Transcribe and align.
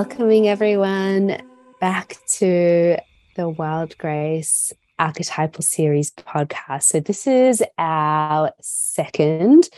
welcoming 0.00 0.48
everyone 0.48 1.36
back 1.78 2.16
to 2.26 2.96
the 3.36 3.46
Wild 3.50 3.98
Grace 3.98 4.72
Archetypal 4.98 5.60
Series 5.60 6.10
podcast. 6.12 6.84
So, 6.84 7.00
this 7.00 7.26
is 7.26 7.62
our 7.76 8.50
second 8.62 9.68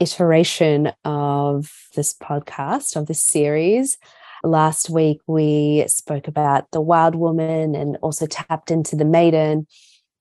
iteration 0.00 0.90
of 1.04 1.70
this 1.94 2.14
podcast, 2.14 2.96
of 2.96 3.08
this 3.08 3.22
series. 3.22 3.98
Last 4.42 4.88
week, 4.88 5.20
we 5.26 5.84
spoke 5.86 6.28
about 6.28 6.70
the 6.70 6.80
wild 6.80 7.14
woman 7.14 7.74
and 7.74 7.98
also 8.00 8.24
tapped 8.24 8.70
into 8.70 8.96
the 8.96 9.04
maiden. 9.04 9.66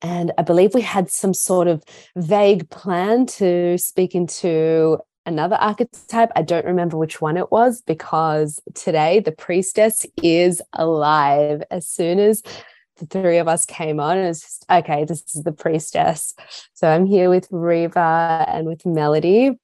And 0.02 0.34
I 0.38 0.42
believe 0.42 0.74
we 0.74 0.82
had 0.82 1.10
some 1.10 1.34
sort 1.34 1.70
of 1.70 1.86
vague 2.18 2.70
plan 2.70 3.26
to 3.38 3.78
speak 3.78 4.14
into 4.14 4.98
another 5.28 5.58
archetype. 5.58 6.32
I 6.36 6.42
don't 6.42 6.66
remember 6.66 6.98
which 6.98 7.22
one 7.22 7.38
it 7.38 7.52
was 7.52 7.82
because 7.82 8.60
today 8.74 9.20
the 9.20 9.32
priestess 9.32 10.06
is 10.24 10.62
alive. 10.74 11.62
As 11.70 11.88
soon 11.88 12.18
as 12.18 12.42
the 12.98 13.06
three 13.06 13.38
of 13.38 13.48
us 13.48 13.66
came 13.66 14.00
on, 14.00 14.18
it's 14.18 14.42
just, 14.42 14.66
okay, 14.72 15.06
this 15.06 15.24
is 15.36 15.44
the 15.44 15.52
priestess. 15.52 16.34
So 16.74 16.90
I'm 16.90 17.06
here 17.06 17.30
with 17.30 17.48
Reva 17.52 18.46
and 18.48 18.66
with 18.66 18.86
Melody, 18.86 19.60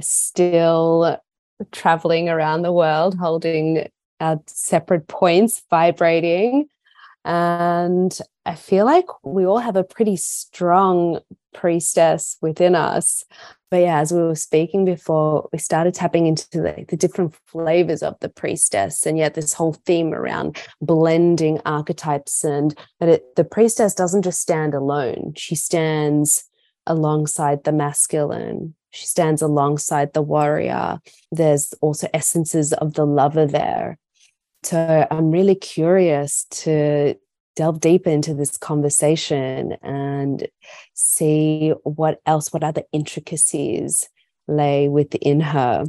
still 0.00 1.20
traveling 1.72 2.28
around 2.28 2.62
the 2.62 2.72
world, 2.72 3.18
holding 3.18 3.90
our 4.20 4.40
separate 4.46 5.08
points, 5.08 5.62
vibrating. 5.68 6.68
And 7.24 8.16
I 8.46 8.54
feel 8.54 8.84
like 8.84 9.06
we 9.22 9.44
all 9.44 9.58
have 9.58 9.76
a 9.76 9.84
pretty 9.84 10.16
strong 10.16 11.20
priestess 11.52 12.36
within 12.40 12.74
us. 12.74 13.24
But 13.72 13.80
yeah, 13.80 14.00
as 14.00 14.12
we 14.12 14.20
were 14.20 14.34
speaking 14.34 14.84
before, 14.84 15.48
we 15.50 15.58
started 15.58 15.94
tapping 15.94 16.26
into 16.26 16.46
the, 16.50 16.84
the 16.90 16.96
different 16.98 17.34
flavors 17.46 18.02
of 18.02 18.20
the 18.20 18.28
priestess, 18.28 19.06
and 19.06 19.16
yet 19.16 19.32
this 19.32 19.54
whole 19.54 19.72
theme 19.72 20.12
around 20.12 20.58
blending 20.82 21.58
archetypes, 21.64 22.44
and 22.44 22.78
that 23.00 23.08
it, 23.08 23.34
the 23.34 23.44
priestess 23.44 23.94
doesn't 23.94 24.24
just 24.24 24.42
stand 24.42 24.74
alone; 24.74 25.32
she 25.38 25.54
stands 25.54 26.44
alongside 26.86 27.64
the 27.64 27.72
masculine. 27.72 28.74
She 28.90 29.06
stands 29.06 29.40
alongside 29.40 30.12
the 30.12 30.20
warrior. 30.20 30.98
There's 31.30 31.72
also 31.80 32.10
essences 32.12 32.74
of 32.74 32.92
the 32.92 33.06
lover 33.06 33.46
there. 33.46 33.98
So 34.64 35.06
I'm 35.10 35.30
really 35.30 35.54
curious 35.54 36.44
to 36.50 37.14
delve 37.56 37.80
deeper 37.80 38.10
into 38.10 38.34
this 38.34 38.56
conversation 38.56 39.76
and 39.82 40.48
see 40.94 41.72
what 41.84 42.20
else, 42.26 42.52
what 42.52 42.64
other 42.64 42.82
intricacies 42.92 44.08
lay 44.48 44.88
within 44.88 45.40
her. 45.40 45.84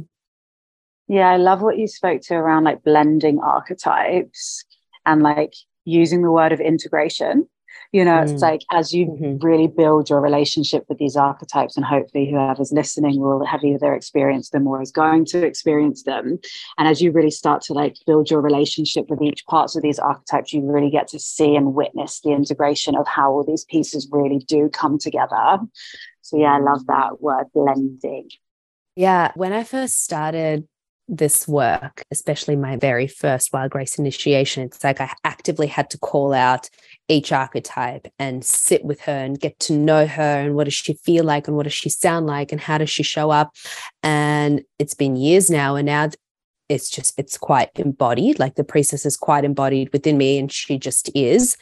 Yeah, 1.08 1.30
I 1.30 1.36
love 1.36 1.60
what 1.60 1.78
you 1.78 1.86
spoke 1.86 2.22
to 2.22 2.34
around 2.34 2.64
like 2.64 2.82
blending 2.82 3.38
archetypes 3.40 4.64
and 5.04 5.22
like 5.22 5.54
using 5.84 6.22
the 6.22 6.30
word 6.30 6.52
of 6.52 6.60
integration 6.60 7.46
you 7.92 8.04
know 8.04 8.16
mm. 8.16 8.30
it's 8.30 8.42
like 8.42 8.62
as 8.72 8.92
you 8.92 9.06
mm-hmm. 9.06 9.44
really 9.44 9.66
build 9.66 10.10
your 10.10 10.20
relationship 10.20 10.84
with 10.88 10.98
these 10.98 11.16
archetypes 11.16 11.76
and 11.76 11.84
hopefully 11.84 12.30
whoever's 12.30 12.72
listening 12.72 13.20
will 13.20 13.44
have 13.44 13.62
either 13.64 13.94
experienced 13.94 14.52
them 14.52 14.66
or 14.66 14.82
is 14.82 14.90
going 14.90 15.24
to 15.24 15.44
experience 15.44 16.02
them 16.02 16.38
and 16.78 16.88
as 16.88 17.00
you 17.00 17.12
really 17.12 17.30
start 17.30 17.62
to 17.62 17.72
like 17.72 17.96
build 18.06 18.30
your 18.30 18.40
relationship 18.40 19.08
with 19.08 19.22
each 19.22 19.46
parts 19.46 19.76
of 19.76 19.82
these 19.82 19.98
archetypes 19.98 20.52
you 20.52 20.60
really 20.62 20.90
get 20.90 21.08
to 21.08 21.18
see 21.18 21.54
and 21.54 21.74
witness 21.74 22.20
the 22.20 22.30
integration 22.30 22.96
of 22.96 23.06
how 23.06 23.30
all 23.30 23.44
these 23.44 23.64
pieces 23.64 24.08
really 24.10 24.38
do 24.48 24.68
come 24.68 24.98
together 24.98 25.58
so 26.20 26.36
yeah 26.36 26.54
i 26.54 26.58
love 26.58 26.86
that 26.86 27.20
word 27.20 27.46
blending 27.54 28.28
yeah 28.96 29.30
when 29.34 29.52
i 29.52 29.62
first 29.62 30.02
started 30.02 30.66
this 31.08 31.46
work, 31.46 32.02
especially 32.10 32.56
my 32.56 32.76
very 32.76 33.06
first 33.06 33.52
Wild 33.52 33.70
Grace 33.70 33.98
initiation, 33.98 34.62
it's 34.62 34.82
like 34.82 35.00
I 35.00 35.12
actively 35.24 35.66
had 35.66 35.90
to 35.90 35.98
call 35.98 36.32
out 36.32 36.68
each 37.08 37.32
archetype 37.32 38.08
and 38.18 38.44
sit 38.44 38.84
with 38.84 39.00
her 39.02 39.12
and 39.12 39.38
get 39.38 39.58
to 39.60 39.74
know 39.74 40.06
her 40.06 40.40
and 40.40 40.54
what 40.54 40.64
does 40.64 40.74
she 40.74 40.94
feel 40.94 41.24
like 41.24 41.46
and 41.46 41.56
what 41.56 41.64
does 41.64 41.74
she 41.74 41.90
sound 41.90 42.26
like 42.26 42.52
and 42.52 42.60
how 42.60 42.78
does 42.78 42.90
she 42.90 43.02
show 43.02 43.30
up. 43.30 43.54
And 44.02 44.62
it's 44.78 44.94
been 44.94 45.16
years 45.16 45.50
now, 45.50 45.76
and 45.76 45.86
now 45.86 46.08
it's 46.68 46.88
just 46.88 47.18
it's 47.18 47.36
quite 47.36 47.70
embodied 47.76 48.38
like 48.38 48.54
the 48.54 48.64
priestess 48.64 49.04
is 49.04 49.16
quite 49.16 49.44
embodied 49.44 49.92
within 49.92 50.16
me 50.16 50.38
and 50.38 50.50
she 50.50 50.78
just 50.78 51.10
is 51.14 51.56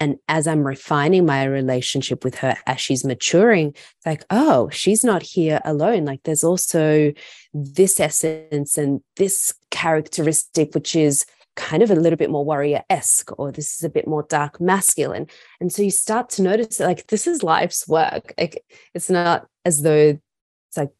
and 0.00 0.16
as 0.28 0.46
i'm 0.46 0.66
refining 0.66 1.24
my 1.24 1.44
relationship 1.44 2.24
with 2.24 2.36
her 2.36 2.56
as 2.66 2.80
she's 2.80 3.04
maturing 3.04 3.68
it's 3.68 4.06
like 4.06 4.24
oh 4.30 4.68
she's 4.70 5.04
not 5.04 5.22
here 5.22 5.60
alone 5.64 6.04
like 6.04 6.22
there's 6.24 6.44
also 6.44 7.12
this 7.54 8.00
essence 8.00 8.76
and 8.76 9.00
this 9.16 9.54
characteristic 9.70 10.74
which 10.74 10.96
is 10.96 11.24
kind 11.58 11.82
of 11.82 11.90
a 11.90 11.96
little 11.96 12.16
bit 12.16 12.30
more 12.30 12.44
warrior 12.44 12.84
esque, 12.88 13.36
or 13.36 13.50
this 13.50 13.74
is 13.74 13.82
a 13.82 13.90
bit 13.90 14.06
more 14.06 14.22
dark 14.28 14.60
masculine. 14.60 15.26
And 15.60 15.72
so 15.72 15.82
you 15.82 15.90
start 15.90 16.30
to 16.30 16.42
notice 16.42 16.76
that, 16.76 16.86
like, 16.86 17.08
this 17.08 17.26
is 17.26 17.42
life's 17.42 17.88
work. 17.88 18.32
Like, 18.38 18.64
it's 18.94 19.10
not 19.10 19.48
as 19.64 19.82
though 19.82 20.20
it's 20.68 20.76
like, 20.76 20.92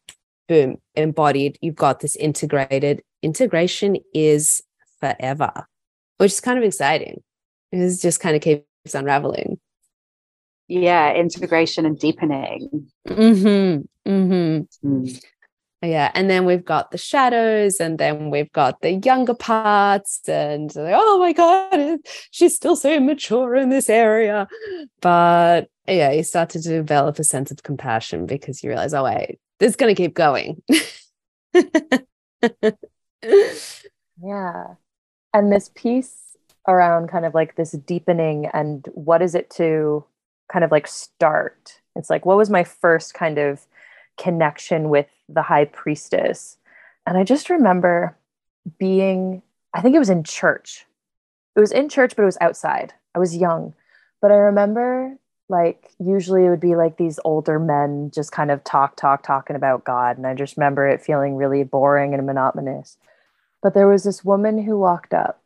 boom, 0.49 0.81
embodied. 0.95 1.57
You've 1.61 1.75
got 1.75 2.01
this 2.01 2.17
integrated 2.17 3.01
integration 3.21 3.97
is 4.13 4.61
forever, 4.99 5.67
which 6.17 6.33
is 6.33 6.41
kind 6.41 6.57
of 6.57 6.63
exciting. 6.63 7.21
It 7.71 7.99
just 7.99 8.19
kind 8.19 8.35
of 8.35 8.41
keeps 8.41 8.93
unraveling. 8.93 9.59
Yeah, 10.67 11.13
integration 11.13 11.85
and 11.85 11.97
deepening. 11.97 12.91
Mm-hmm. 13.07 14.11
Mm-hmm. 14.11 14.87
Mm. 14.87 15.23
Yeah. 15.81 16.11
And 16.13 16.29
then 16.29 16.45
we've 16.45 16.65
got 16.65 16.91
the 16.91 16.97
shadows, 16.97 17.79
and 17.79 17.97
then 17.97 18.29
we've 18.29 18.51
got 18.51 18.81
the 18.81 18.93
younger 18.93 19.33
parts, 19.33 20.21
and 20.27 20.71
oh 20.75 21.19
my 21.19 21.33
God, 21.33 21.99
she's 22.31 22.55
still 22.55 22.75
so 22.75 22.93
immature 22.93 23.55
in 23.55 23.69
this 23.69 23.89
area. 23.89 24.47
But 25.01 25.69
yeah, 25.87 26.11
you 26.11 26.23
start 26.23 26.49
to 26.51 26.61
develop 26.61 27.17
a 27.17 27.23
sense 27.23 27.49
of 27.49 27.63
compassion 27.63 28.25
because 28.25 28.63
you 28.63 28.69
realize, 28.69 28.93
oh, 28.93 29.05
wait, 29.05 29.39
this 29.59 29.71
is 29.71 29.75
going 29.75 29.95
to 29.95 30.01
keep 30.01 30.13
going. 30.13 30.61
yeah. 34.23 34.75
And 35.33 35.51
this 35.51 35.69
piece 35.75 36.37
around 36.67 37.09
kind 37.09 37.25
of 37.25 37.33
like 37.33 37.55
this 37.55 37.71
deepening 37.71 38.47
and 38.47 38.87
what 38.93 39.21
is 39.21 39.35
it 39.35 39.49
to 39.51 40.03
kind 40.51 40.63
of 40.65 40.71
like 40.71 40.87
start? 40.87 41.79
It's 41.95 42.09
like, 42.09 42.25
what 42.25 42.37
was 42.37 42.49
my 42.49 42.63
first 42.63 43.13
kind 43.13 43.37
of 43.37 43.65
connection 44.17 44.89
with 44.89 45.07
the 45.27 45.41
high 45.41 45.65
priestess? 45.65 46.57
And 47.05 47.17
I 47.17 47.23
just 47.23 47.49
remember 47.49 48.15
being, 48.77 49.41
I 49.73 49.81
think 49.81 49.95
it 49.95 49.99
was 49.99 50.09
in 50.09 50.23
church. 50.23 50.85
It 51.55 51.59
was 51.59 51.71
in 51.71 51.89
church, 51.89 52.15
but 52.15 52.23
it 52.23 52.27
was 52.27 52.37
outside. 52.41 52.93
I 53.15 53.19
was 53.19 53.35
young. 53.35 53.73
But 54.21 54.31
I 54.31 54.35
remember 54.35 55.17
like 55.49 55.91
usually 55.99 56.45
it 56.45 56.49
would 56.49 56.59
be 56.59 56.75
like 56.75 56.97
these 56.97 57.19
older 57.25 57.59
men 57.59 58.11
just 58.13 58.31
kind 58.31 58.51
of 58.51 58.63
talk 58.63 58.95
talk 58.95 59.23
talking 59.23 59.55
about 59.55 59.83
god 59.83 60.15
and 60.15 60.25
i 60.25 60.33
just 60.33 60.55
remember 60.55 60.87
it 60.87 61.01
feeling 61.01 61.35
really 61.35 61.63
boring 61.63 62.13
and 62.13 62.25
monotonous 62.25 62.97
but 63.61 63.73
there 63.73 63.87
was 63.87 64.03
this 64.03 64.23
woman 64.23 64.63
who 64.63 64.77
walked 64.77 65.13
up 65.13 65.41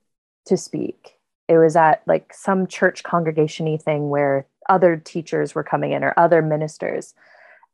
to 0.45 0.57
speak 0.57 1.17
it 1.47 1.57
was 1.57 1.75
at 1.75 2.01
like 2.05 2.33
some 2.33 2.67
church 2.67 3.03
congregationy 3.03 3.81
thing 3.81 4.09
where 4.09 4.45
other 4.69 4.95
teachers 4.95 5.53
were 5.53 5.63
coming 5.63 5.91
in 5.91 6.03
or 6.03 6.13
other 6.17 6.41
ministers 6.41 7.13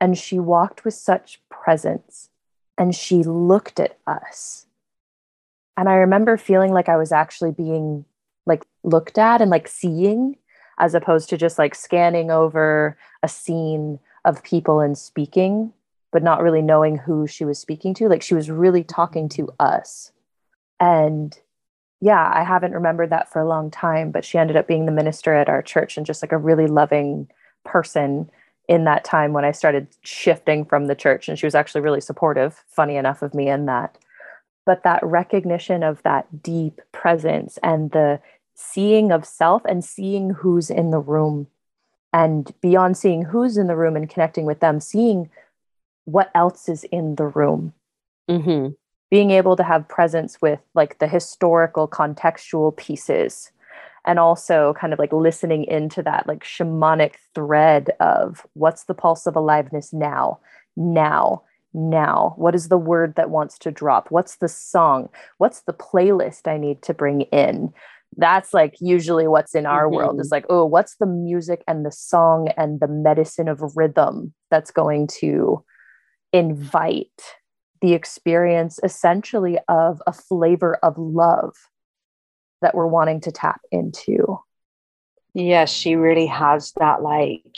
and 0.01 0.18
she 0.18 0.39
walked 0.39 0.86
with 0.86 0.94
such 0.94 1.41
presence 1.50 2.30
and 2.77 2.95
she 2.95 3.24
looked 3.24 3.80
at 3.80 3.97
us 4.07 4.65
and 5.77 5.89
i 5.89 5.94
remember 5.94 6.38
feeling 6.38 6.74
like 6.74 6.89
i 6.89 6.97
was 6.97 7.12
actually 7.12 7.51
being 7.51 8.06
like 8.45 8.65
looked 8.83 9.18
at 9.18 9.41
and 9.41 9.51
like 9.51 9.68
seeing 9.68 10.36
as 10.80 10.95
opposed 10.95 11.30
to 11.30 11.38
just 11.38 11.59
like 11.59 11.75
scanning 11.75 12.31
over 12.31 12.97
a 13.21 13.27
scene 13.27 14.00
of 14.25 14.44
people 14.44 14.80
and 14.80 14.97
speaking, 14.97 15.74
but 16.12 16.24
not 16.24 16.41
really 16.41 16.62
knowing 16.62 16.97
who 16.97 17.27
she 17.27 17.45
was 17.45 17.59
speaking 17.59 17.94
to. 17.94 18.07
Like 18.07 18.21
she 18.21 18.33
was 18.33 18.50
really 18.50 18.83
talking 18.83 19.30
to 19.30 19.50
us. 19.59 20.12
And 20.79 21.37
yeah, 22.01 22.31
I 22.33 22.43
haven't 22.43 22.73
remembered 22.73 23.09
that 23.09 23.31
for 23.31 23.41
a 23.41 23.47
long 23.47 23.69
time, 23.69 24.11
but 24.11 24.23
she 24.23 24.37
ended 24.37 24.55
up 24.55 24.67
being 24.67 24.85
the 24.85 24.91
minister 24.91 25.33
at 25.33 25.49
our 25.49 25.61
church 25.61 25.97
and 25.97 26.05
just 26.05 26.23
like 26.23 26.31
a 26.31 26.37
really 26.37 26.67
loving 26.67 27.27
person 27.65 28.29
in 28.67 28.85
that 28.85 29.03
time 29.03 29.33
when 29.33 29.43
I 29.43 29.51
started 29.51 29.87
shifting 30.03 30.63
from 30.63 30.85
the 30.85 30.95
church. 30.95 31.27
And 31.27 31.37
she 31.37 31.45
was 31.45 31.55
actually 31.55 31.81
really 31.81 32.01
supportive, 32.01 32.63
funny 32.69 32.95
enough, 32.95 33.21
of 33.21 33.33
me 33.33 33.49
in 33.49 33.65
that. 33.65 33.97
But 34.65 34.83
that 34.83 35.03
recognition 35.03 35.83
of 35.83 36.01
that 36.03 36.43
deep 36.43 36.79
presence 36.91 37.57
and 37.63 37.91
the 37.91 38.21
seeing 38.55 39.11
of 39.11 39.25
self 39.25 39.63
and 39.65 39.83
seeing 39.83 40.31
who's 40.31 40.69
in 40.69 40.91
the 40.91 40.99
room 40.99 41.47
and 42.11 42.53
beyond 42.61 42.97
seeing 42.97 43.23
who's 43.23 43.57
in 43.57 43.67
the 43.67 43.75
room 43.75 43.95
and 43.95 44.09
connecting 44.09 44.45
with 44.45 44.59
them 44.59 44.79
seeing 44.79 45.29
what 46.05 46.29
else 46.35 46.67
is 46.67 46.83
in 46.85 47.15
the 47.15 47.25
room 47.25 47.73
mm-hmm. 48.29 48.69
Being 49.09 49.31
able 49.31 49.56
to 49.56 49.63
have 49.63 49.88
presence 49.88 50.41
with 50.41 50.59
like 50.75 51.00
the 51.00 51.07
historical 51.07 51.88
contextual 51.88 52.75
pieces 52.75 53.51
and 54.06 54.19
also 54.19 54.73
kind 54.79 54.94
of 54.94 55.00
like 55.00 55.11
listening 55.11 55.65
into 55.65 56.01
that 56.03 56.27
like 56.27 56.44
shamanic 56.44 57.15
thread 57.35 57.91
of 58.00 58.45
what's 58.53 58.85
the 58.85 58.94
pulse 58.94 59.25
of 59.25 59.35
aliveness 59.35 59.91
now 59.94 60.39
now 60.75 61.44
now? 61.73 62.33
What 62.38 62.56
is 62.56 62.69
the 62.69 62.77
word 62.77 63.15
that 63.15 63.29
wants 63.29 63.57
to 63.59 63.71
drop? 63.71 64.09
What's 64.09 64.38
the 64.38 64.47
song? 64.47 65.09
What's 65.38 65.62
the 65.62 65.73
playlist 65.73 66.47
I 66.47 66.57
need 66.57 66.81
to 66.83 66.94
bring 66.94 67.21
in? 67.21 67.73
That's 68.17 68.53
like 68.53 68.75
usually 68.79 69.27
what's 69.27 69.53
in 69.53 69.65
our 69.65 69.85
mm-hmm. 69.85 69.95
world 69.95 70.19
is 70.19 70.31
like, 70.31 70.45
oh, 70.50 70.65
what's 70.65 70.95
the 70.95 71.05
music 71.05 71.63
and 71.67 71.85
the 71.85 71.91
song 71.91 72.50
and 72.57 72.79
the 72.79 72.88
medicine 72.88 73.47
of 73.47 73.62
rhythm 73.75 74.33
that's 74.50 74.71
going 74.71 75.07
to 75.19 75.63
invite 76.33 77.21
the 77.81 77.93
experience 77.93 78.79
essentially 78.83 79.57
of 79.67 80.01
a 80.05 80.13
flavor 80.13 80.75
of 80.83 80.97
love 80.97 81.55
that 82.61 82.75
we're 82.75 82.87
wanting 82.87 83.21
to 83.21 83.31
tap 83.31 83.61
into. 83.71 84.39
Yeah, 85.33 85.65
she 85.65 85.95
really 85.95 86.25
has 86.25 86.73
that 86.73 87.01
like 87.01 87.55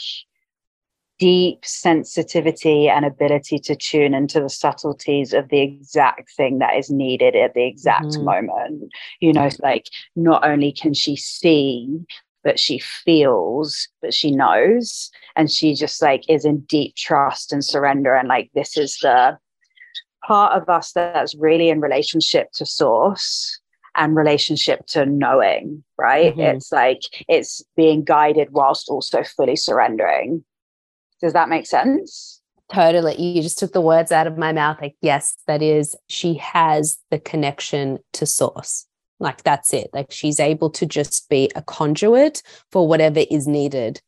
deep 1.18 1.64
sensitivity 1.64 2.88
and 2.88 3.04
ability 3.04 3.58
to 3.58 3.76
tune 3.76 4.14
into 4.14 4.40
the 4.40 4.48
subtleties 4.48 5.32
of 5.32 5.48
the 5.48 5.60
exact 5.60 6.30
thing 6.36 6.58
that 6.58 6.76
is 6.76 6.90
needed 6.90 7.36
at 7.36 7.54
the 7.54 7.64
exact 7.64 8.06
mm-hmm. 8.06 8.24
moment. 8.24 8.92
You 9.20 9.32
know, 9.32 9.48
like 9.60 9.86
not 10.16 10.44
only 10.44 10.72
can 10.72 10.94
she 10.94 11.16
see, 11.16 12.00
but 12.44 12.58
she 12.58 12.78
feels, 12.78 13.88
but 14.00 14.12
she 14.12 14.30
knows. 14.30 15.10
And 15.36 15.50
she 15.50 15.74
just 15.74 16.02
like 16.02 16.28
is 16.28 16.44
in 16.44 16.60
deep 16.60 16.96
trust 16.96 17.52
and 17.52 17.64
surrender. 17.64 18.14
And 18.14 18.28
like, 18.28 18.50
this 18.54 18.76
is 18.76 18.98
the 19.00 19.38
part 20.26 20.60
of 20.60 20.68
us 20.68 20.92
that's 20.92 21.34
really 21.34 21.68
in 21.68 21.80
relationship 21.80 22.52
to 22.52 22.66
source 22.66 23.58
and 23.94 24.16
relationship 24.16 24.86
to 24.86 25.04
knowing, 25.04 25.84
right? 25.98 26.32
Mm-hmm. 26.32 26.56
It's 26.56 26.72
like 26.72 27.00
it's 27.28 27.62
being 27.76 28.04
guided 28.04 28.50
whilst 28.50 28.88
also 28.88 29.22
fully 29.22 29.56
surrendering. 29.56 30.44
Does 31.20 31.34
that 31.34 31.48
make 31.48 31.66
sense? 31.66 32.40
Totally. 32.72 33.20
You 33.20 33.42
just 33.42 33.58
took 33.58 33.72
the 33.72 33.82
words 33.82 34.10
out 34.10 34.26
of 34.26 34.38
my 34.38 34.52
mouth. 34.52 34.78
Like, 34.80 34.96
yes, 35.02 35.36
that 35.46 35.60
is, 35.60 35.94
she 36.08 36.34
has 36.34 36.96
the 37.10 37.18
connection 37.18 37.98
to 38.14 38.24
source. 38.24 38.86
Like, 39.20 39.42
that's 39.42 39.74
it. 39.74 39.90
Like, 39.92 40.10
she's 40.10 40.40
able 40.40 40.70
to 40.70 40.86
just 40.86 41.28
be 41.28 41.50
a 41.54 41.62
conduit 41.62 42.42
for 42.70 42.88
whatever 42.88 43.24
is 43.30 43.46
needed 43.46 44.00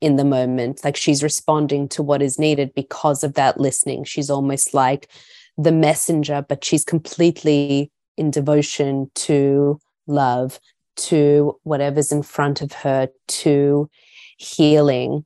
in 0.00 0.16
the 0.16 0.24
moment. 0.24 0.84
Like, 0.84 0.96
she's 0.96 1.24
responding 1.24 1.88
to 1.88 2.02
what 2.04 2.22
is 2.22 2.38
needed 2.38 2.72
because 2.74 3.24
of 3.24 3.34
that 3.34 3.58
listening. 3.58 4.04
She's 4.04 4.30
almost 4.30 4.72
like 4.72 5.10
the 5.56 5.72
messenger, 5.72 6.44
but 6.48 6.64
she's 6.64 6.84
completely 6.84 7.90
in 8.16 8.30
devotion 8.30 9.10
to 9.14 9.78
love, 10.06 10.60
to 10.96 11.58
whatever's 11.62 12.12
in 12.12 12.22
front 12.22 12.62
of 12.62 12.72
her, 12.72 13.08
to 13.26 13.88
healing. 14.36 15.24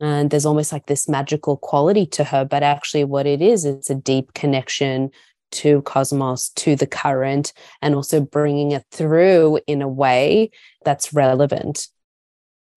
And 0.00 0.30
there's 0.30 0.46
almost 0.46 0.72
like 0.72 0.86
this 0.86 1.08
magical 1.08 1.58
quality 1.58 2.06
to 2.06 2.24
her 2.24 2.44
but 2.46 2.62
actually 2.62 3.04
what 3.04 3.26
it 3.26 3.42
is 3.42 3.66
it's 3.66 3.90
a 3.90 3.94
deep 3.94 4.32
connection 4.32 5.10
to 5.50 5.82
cosmos 5.82 6.48
to 6.50 6.76
the 6.76 6.86
current 6.86 7.52
and 7.82 7.94
also 7.94 8.20
bringing 8.20 8.72
it 8.72 8.84
through 8.90 9.60
in 9.66 9.82
a 9.82 9.88
way 9.88 10.50
that's 10.84 11.12
relevant 11.12 11.88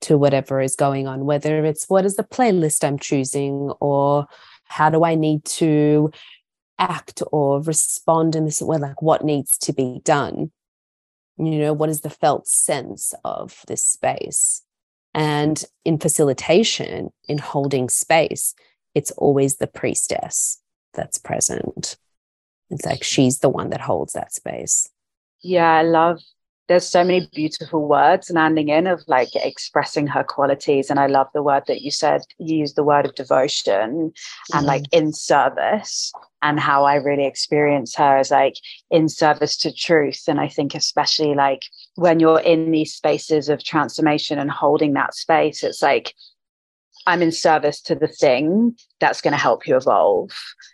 to 0.02 0.18
whatever 0.18 0.60
is 0.60 0.76
going 0.76 1.08
on 1.08 1.26
whether 1.26 1.64
it's 1.64 1.86
what 1.90 2.06
is 2.06 2.16
the 2.16 2.24
playlist 2.24 2.84
i'm 2.84 3.00
choosing 3.00 3.72
or 3.80 4.28
how 4.66 4.90
do 4.90 5.06
i 5.06 5.16
need 5.16 5.46
to 5.46 6.12
act 6.80 7.22
or 7.32 7.62
respond 7.62 8.36
in 8.36 8.46
this 8.46 8.62
way 8.62 8.78
like 8.78 9.02
what 9.02 9.24
needs 9.24 9.58
to 9.58 9.74
be 9.74 10.02
done 10.04 10.52
you 11.38 11.58
know 11.58 11.74
what 11.74 11.90
is 11.90 12.02
the 12.02 12.10
felt 12.10 12.48
sense 12.48 13.14
of 13.24 13.62
this 13.68 13.86
space 13.86 14.64
and 15.14 15.64
in 15.86 16.00
facilitation, 16.00 17.12
in 17.28 17.38
holding 17.38 17.90
space, 17.90 18.56
it's 18.96 19.12
always 19.12 19.58
the 19.58 19.68
priestess 19.68 20.62
that's 20.94 21.18
present. 21.18 21.98
It's 22.70 22.86
like 22.86 23.04
she's 23.04 23.40
the 23.40 23.50
one 23.50 23.70
that 23.70 23.82
holds 23.82 24.14
that 24.14 24.34
space. 24.34 24.90
Yeah, 25.42 25.72
I 25.72 25.84
love 25.84 26.20
there's 26.68 26.88
so 26.88 27.04
many 27.04 27.28
beautiful 27.34 27.88
words 27.88 28.30
landing 28.30 28.70
in 28.70 28.88
of 28.88 29.04
like 29.08 29.36
expressing 29.36 30.08
her 30.08 30.24
qualities. 30.24 30.90
And 30.90 31.00
I 31.00 31.08
love 31.08 31.28
the 31.34 31.44
word 31.44 31.64
that 31.68 31.82
you 31.82 31.92
said, 31.92 32.22
you 32.38 32.58
used 32.58 32.78
the 32.78 32.86
word 32.86 33.06
of 33.06 33.16
devotion 33.16 34.12
mm-hmm. 34.12 34.58
and 34.58 34.66
like 34.66 34.84
in 34.92 35.12
service, 35.12 36.12
and 36.42 36.60
how 36.60 36.84
I 36.84 36.96
really 36.96 37.26
experience 37.26 37.96
her 37.96 38.18
as 38.18 38.32
like 38.32 38.56
in 38.92 39.10
service 39.10 39.58
to 39.58 39.74
truth. 39.74 40.24
And 40.28 40.40
I 40.40 40.48
think, 40.48 40.76
especially 40.76 41.36
like 41.36 41.62
when 41.96 42.20
you're 42.20 42.42
in 42.42 42.72
these 42.72 42.94
spaces 42.94 43.50
of 43.50 43.64
transformation 43.64 44.40
and 44.40 44.52
holding 44.52 44.94
that 44.94 45.16
space, 45.16 45.64
it's 45.64 45.82
like, 45.82 46.14
I'm 47.06 47.22
in 47.22 47.32
service 47.32 47.82
to 47.82 47.96
the 47.96 48.08
thing 48.08 48.78
that's 49.00 49.22
going 49.22 49.34
to 49.34 49.38
help 49.38 49.68
you 49.68 49.76
evolve. 49.76 50.32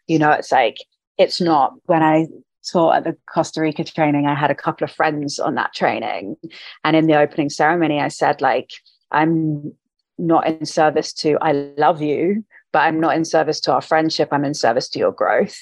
You 0.07 0.19
know, 0.19 0.31
it's 0.31 0.51
like, 0.51 0.77
it's 1.17 1.41
not 1.41 1.73
when 1.85 2.03
I 2.03 2.27
taught 2.71 2.97
at 2.97 3.03
the 3.03 3.17
Costa 3.33 3.61
Rica 3.61 3.83
training, 3.83 4.27
I 4.27 4.35
had 4.35 4.51
a 4.51 4.55
couple 4.55 4.85
of 4.85 4.91
friends 4.91 5.39
on 5.39 5.55
that 5.55 5.73
training. 5.73 6.35
And 6.83 6.95
in 6.95 7.07
the 7.07 7.17
opening 7.17 7.49
ceremony, 7.49 7.99
I 7.99 8.09
said, 8.09 8.41
like, 8.41 8.71
I'm 9.11 9.73
not 10.17 10.47
in 10.47 10.65
service 10.65 11.13
to 11.13 11.37
I 11.41 11.53
love 11.77 12.01
you, 12.01 12.43
but 12.71 12.79
I'm 12.79 12.99
not 12.99 13.15
in 13.15 13.25
service 13.25 13.59
to 13.61 13.73
our 13.73 13.81
friendship. 13.81 14.29
I'm 14.31 14.45
in 14.45 14.53
service 14.53 14.89
to 14.89 14.99
your 14.99 15.11
growth. 15.11 15.57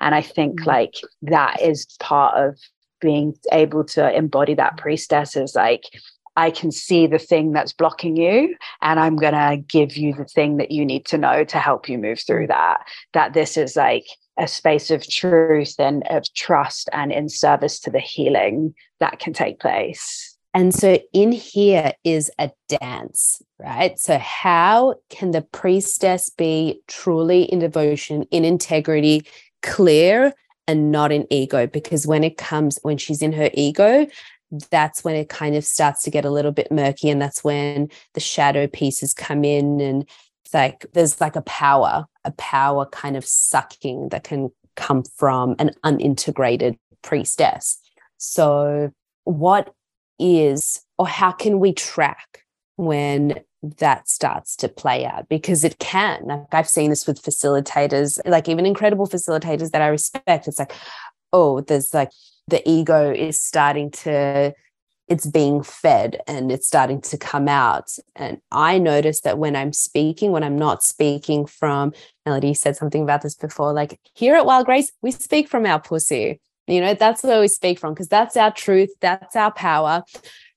And 0.00 0.14
I 0.14 0.22
think 0.22 0.60
mm-hmm. 0.60 0.70
like 0.70 0.94
that 1.22 1.60
is 1.60 1.86
part 2.00 2.36
of 2.36 2.58
being 3.00 3.34
able 3.52 3.84
to 3.84 4.16
embody 4.16 4.54
that 4.54 4.78
priestess 4.78 5.36
is 5.36 5.54
like, 5.54 5.84
I 6.36 6.50
can 6.50 6.70
see 6.70 7.06
the 7.06 7.18
thing 7.18 7.52
that's 7.52 7.72
blocking 7.72 8.16
you, 8.16 8.56
and 8.82 9.00
I'm 9.00 9.16
going 9.16 9.32
to 9.32 9.56
give 9.56 9.96
you 9.96 10.14
the 10.14 10.26
thing 10.26 10.58
that 10.58 10.70
you 10.70 10.84
need 10.84 11.06
to 11.06 11.16
know 11.16 11.44
to 11.44 11.58
help 11.58 11.88
you 11.88 11.96
move 11.96 12.20
through 12.20 12.48
that. 12.48 12.80
That 13.14 13.32
this 13.32 13.56
is 13.56 13.74
like 13.74 14.04
a 14.38 14.48
space 14.48 14.90
of 14.90 15.08
truth 15.08 15.74
and 15.78 16.02
of 16.08 16.24
trust 16.34 16.88
and 16.92 17.12
in 17.12 17.28
service 17.28 17.80
to 17.80 17.90
the 17.90 18.00
healing 18.00 18.74
that 19.00 19.18
can 19.18 19.32
take 19.32 19.60
place. 19.60 20.36
And 20.56 20.74
so 20.74 20.98
in 21.12 21.32
here 21.32 21.92
is 22.02 22.30
a 22.38 22.50
dance, 22.80 23.42
right? 23.58 23.98
So, 23.98 24.16
how 24.16 24.94
can 25.10 25.32
the 25.32 25.42
priestess 25.42 26.30
be 26.30 26.80
truly 26.88 27.42
in 27.42 27.58
devotion, 27.58 28.22
in 28.30 28.42
integrity, 28.46 29.26
clear, 29.62 30.32
and 30.66 30.90
not 30.90 31.12
in 31.12 31.26
ego? 31.30 31.66
Because 31.66 32.06
when 32.06 32.24
it 32.24 32.38
comes, 32.38 32.78
when 32.80 32.96
she's 32.96 33.20
in 33.20 33.34
her 33.34 33.50
ego, 33.52 34.06
that's 34.70 35.04
when 35.04 35.14
it 35.16 35.28
kind 35.28 35.56
of 35.56 35.64
starts 35.64 36.02
to 36.04 36.10
get 36.10 36.24
a 36.24 36.30
little 36.30 36.52
bit 36.52 36.72
murky. 36.72 37.10
And 37.10 37.20
that's 37.20 37.44
when 37.44 37.90
the 38.14 38.20
shadow 38.20 38.66
pieces 38.66 39.12
come 39.12 39.44
in 39.44 39.80
and 39.80 40.08
like 40.54 40.86
there's 40.92 41.20
like 41.20 41.36
a 41.36 41.42
power, 41.42 42.06
a 42.24 42.30
power 42.32 42.86
kind 42.86 43.16
of 43.16 43.24
sucking 43.24 44.10
that 44.10 44.24
can 44.24 44.50
come 44.76 45.02
from 45.16 45.56
an 45.58 45.70
unintegrated 45.84 46.78
priestess. 47.02 47.78
So, 48.18 48.92
what 49.24 49.72
is, 50.18 50.82
or 50.98 51.06
how 51.06 51.32
can 51.32 51.60
we 51.60 51.72
track 51.72 52.42
when 52.76 53.40
that 53.78 54.08
starts 54.08 54.56
to 54.56 54.68
play 54.68 55.04
out? 55.04 55.28
Because 55.28 55.64
it 55.64 55.78
can. 55.78 56.26
Like 56.26 56.52
I've 56.52 56.68
seen 56.68 56.90
this 56.90 57.06
with 57.06 57.22
facilitators, 57.22 58.18
like 58.24 58.48
even 58.48 58.66
incredible 58.66 59.06
facilitators 59.06 59.70
that 59.70 59.82
I 59.82 59.88
respect. 59.88 60.48
It's 60.48 60.58
like, 60.58 60.72
oh, 61.32 61.60
there's 61.60 61.92
like 61.92 62.10
the 62.48 62.66
ego 62.68 63.12
is 63.12 63.38
starting 63.38 63.90
to 63.90 64.54
it's 65.08 65.26
being 65.26 65.62
fed 65.62 66.20
and 66.26 66.50
it's 66.50 66.66
starting 66.66 67.00
to 67.00 67.16
come 67.16 67.48
out. 67.48 67.96
And 68.16 68.40
I 68.50 68.78
notice 68.78 69.20
that 69.20 69.38
when 69.38 69.54
I'm 69.54 69.72
speaking, 69.72 70.32
when 70.32 70.42
I'm 70.42 70.58
not 70.58 70.82
speaking 70.82 71.46
from, 71.46 71.92
Melody 72.24 72.54
said 72.54 72.76
something 72.76 73.02
about 73.02 73.22
this 73.22 73.34
before, 73.34 73.72
like 73.72 74.00
here 74.14 74.34
at 74.34 74.46
Wild 74.46 74.66
Grace, 74.66 74.92
we 75.02 75.10
speak 75.12 75.48
from 75.48 75.66
our 75.66 75.80
pussy. 75.80 76.40
You 76.66 76.80
know, 76.80 76.94
that's 76.94 77.22
where 77.22 77.40
we 77.40 77.48
speak 77.48 77.78
from 77.78 77.94
because 77.94 78.08
that's 78.08 78.36
our 78.36 78.50
truth, 78.50 78.90
that's 79.00 79.36
our 79.36 79.52
power. 79.52 80.02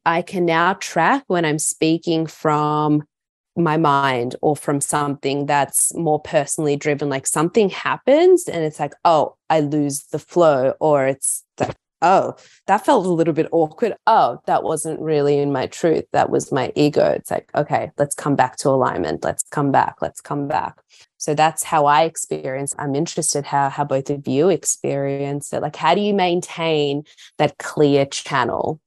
I 0.06 0.24
can 0.24 0.46
now 0.46 0.74
track 0.74 1.24
when 1.28 1.46
I'm 1.46 1.60
speaking 1.60 2.26
from 2.26 3.04
my 3.56 3.78
mind 3.78 4.36
or 4.42 4.56
from 4.56 4.82
something 4.82 5.46
that's 5.46 5.94
more 5.96 6.20
personally 6.20 6.76
driven 6.76 7.10
like 7.10 7.28
something 7.28 7.70
happens 7.70 8.48
and 8.48 8.64
it's 8.64 8.80
like 8.80 8.94
oh 9.04 9.36
i 9.50 9.60
lose 9.60 10.04
the 10.12 10.20
flow 10.20 10.74
or 10.80 11.08
it's 11.08 11.44
like 11.60 11.76
oh, 12.02 12.36
that 12.68 12.86
felt 12.86 13.06
a 13.06 13.10
little 13.10 13.34
bit 13.34 13.50
awkward. 13.52 13.96
Oh, 14.08 14.40
that 14.46 14.64
wasn't 14.64 15.00
really 15.00 15.40
in 15.40 15.52
my 15.52 15.68
truth. 15.68 16.06
That 16.14 16.30
was 16.30 16.52
my 16.52 16.72
ego. 16.76 17.06
It's 17.06 17.32
like, 17.32 17.50
okay, 17.56 17.92
let's 17.98 18.16
come 18.16 18.36
back 18.36 18.56
to 18.58 18.70
alignment. 18.70 19.24
Let's 19.24 19.44
come 19.52 19.72
back. 19.72 19.96
Let's 20.02 20.22
come 20.22 20.48
back. 20.48 20.82
So 21.18 21.34
that's 21.34 21.64
how 21.64 21.86
I 21.86 22.04
experience. 22.04 22.74
I'm 22.78 22.96
interested 22.96 23.46
how 23.46 23.70
how 23.70 23.84
both 23.84 24.10
of 24.10 24.28
you 24.28 24.50
experience 24.50 25.52
it. 25.54 25.62
Like, 25.62 25.76
how 25.76 25.96
do 25.96 26.02
you 26.02 26.14
maintain 26.14 27.04
that 27.38 27.58
clear 27.58 28.06
channel? 28.06 28.80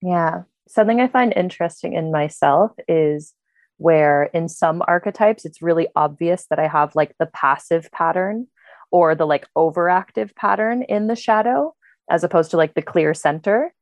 Yeah. 0.00 0.42
Something 0.68 1.00
I 1.00 1.08
find 1.08 1.32
interesting 1.36 1.92
in 1.92 2.10
myself 2.10 2.72
is 2.88 3.34
where 3.76 4.24
in 4.24 4.48
some 4.48 4.82
archetypes 4.86 5.44
it's 5.44 5.60
really 5.60 5.88
obvious 5.96 6.46
that 6.50 6.58
I 6.58 6.68
have 6.68 6.94
like 6.94 7.14
the 7.18 7.26
passive 7.26 7.90
pattern 7.90 8.46
or 8.90 9.14
the 9.14 9.26
like 9.26 9.46
overactive 9.56 10.34
pattern 10.36 10.82
in 10.82 11.08
the 11.08 11.16
shadow 11.16 11.74
as 12.10 12.24
opposed 12.24 12.50
to 12.50 12.56
like 12.56 12.74
the 12.74 12.82
clear 12.82 13.14
center. 13.14 13.72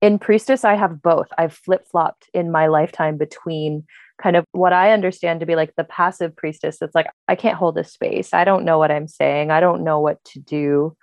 In 0.00 0.18
priestess, 0.18 0.64
I 0.64 0.74
have 0.74 1.02
both. 1.02 1.28
I've 1.36 1.52
flip 1.52 1.86
flopped 1.86 2.28
in 2.32 2.50
my 2.50 2.68
lifetime 2.68 3.18
between 3.18 3.84
kind 4.20 4.36
of 4.36 4.44
what 4.52 4.72
I 4.72 4.92
understand 4.92 5.40
to 5.40 5.46
be 5.46 5.56
like 5.56 5.74
the 5.76 5.84
passive 5.84 6.34
priestess 6.36 6.78
that's 6.78 6.94
like, 6.94 7.06
I 7.28 7.34
can't 7.34 7.56
hold 7.56 7.74
this 7.74 7.92
space. 7.92 8.32
I 8.32 8.44
don't 8.44 8.64
know 8.64 8.78
what 8.78 8.90
I'm 8.90 9.08
saying. 9.08 9.50
I 9.50 9.60
don't 9.60 9.84
know 9.84 10.00
what 10.00 10.22
to 10.26 10.40
do. 10.40 10.96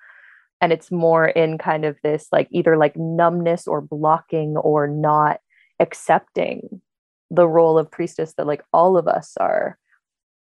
And 0.62 0.74
it's 0.74 0.92
more 0.92 1.28
in 1.28 1.58
kind 1.58 1.86
of 1.86 1.98
this 2.04 2.28
like 2.32 2.48
either 2.52 2.78
like 2.78 2.96
numbness 2.96 3.68
or 3.68 3.82
blocking 3.82 4.58
or 4.58 4.88
not 4.88 5.40
accepting 5.80 6.82
the 7.30 7.48
role 7.48 7.78
of 7.78 7.92
priestess 7.92 8.34
that 8.38 8.48
like 8.48 8.64
all 8.74 8.98
of 8.98 9.08
us 9.08 9.36
are 9.40 9.78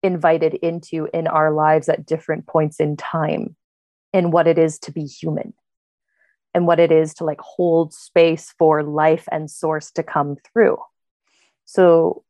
invited 0.03 0.53
into 0.55 1.10
in 1.13 1.27
our 1.27 1.51
lives 1.51 1.89
at 1.89 2.05
different 2.05 2.48
points 2.48 2.79
in 2.79 2.96
time 2.96 3.55
and 4.13 4.32
what 4.32 4.48
it 4.48 4.58
is 4.58 4.79
to 4.79 4.91
be 4.91 5.05
human 5.05 5.53
and 6.56 6.66
what 6.66 6.80
it 6.80 6.92
is 6.92 7.14
to 7.14 7.26
like 7.26 7.42
hold 7.42 7.94
space 7.94 8.54
for 8.58 8.82
life 8.82 9.28
and 9.32 9.52
source 9.52 9.92
to 9.92 10.02
come 10.02 10.38
through 10.52 10.78
so 11.66 12.24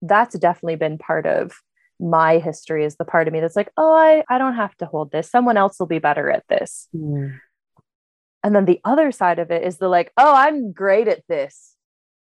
that's 0.00 0.38
definitely 0.38 0.76
been 0.76 0.96
part 0.96 1.26
of 1.26 1.52
my 2.00 2.38
history 2.38 2.84
is 2.84 2.96
the 2.96 3.04
part 3.04 3.26
of 3.26 3.34
me 3.34 3.40
that's 3.40 3.56
like 3.56 3.70
oh 3.76 3.92
i, 3.92 4.24
I 4.34 4.38
don't 4.38 4.54
have 4.54 4.74
to 4.78 4.86
hold 4.86 5.12
this 5.12 5.30
someone 5.30 5.56
else 5.56 5.78
will 5.78 5.86
be 5.86 5.98
better 5.98 6.30
at 6.30 6.44
this 6.48 6.88
mm. 6.96 7.38
and 8.42 8.56
then 8.56 8.64
the 8.64 8.80
other 8.84 9.12
side 9.12 9.38
of 9.38 9.50
it 9.50 9.64
is 9.64 9.76
the 9.78 9.88
like 9.88 10.12
oh 10.16 10.34
i'm 10.34 10.72
great 10.72 11.08
at 11.08 11.26
this 11.28 11.72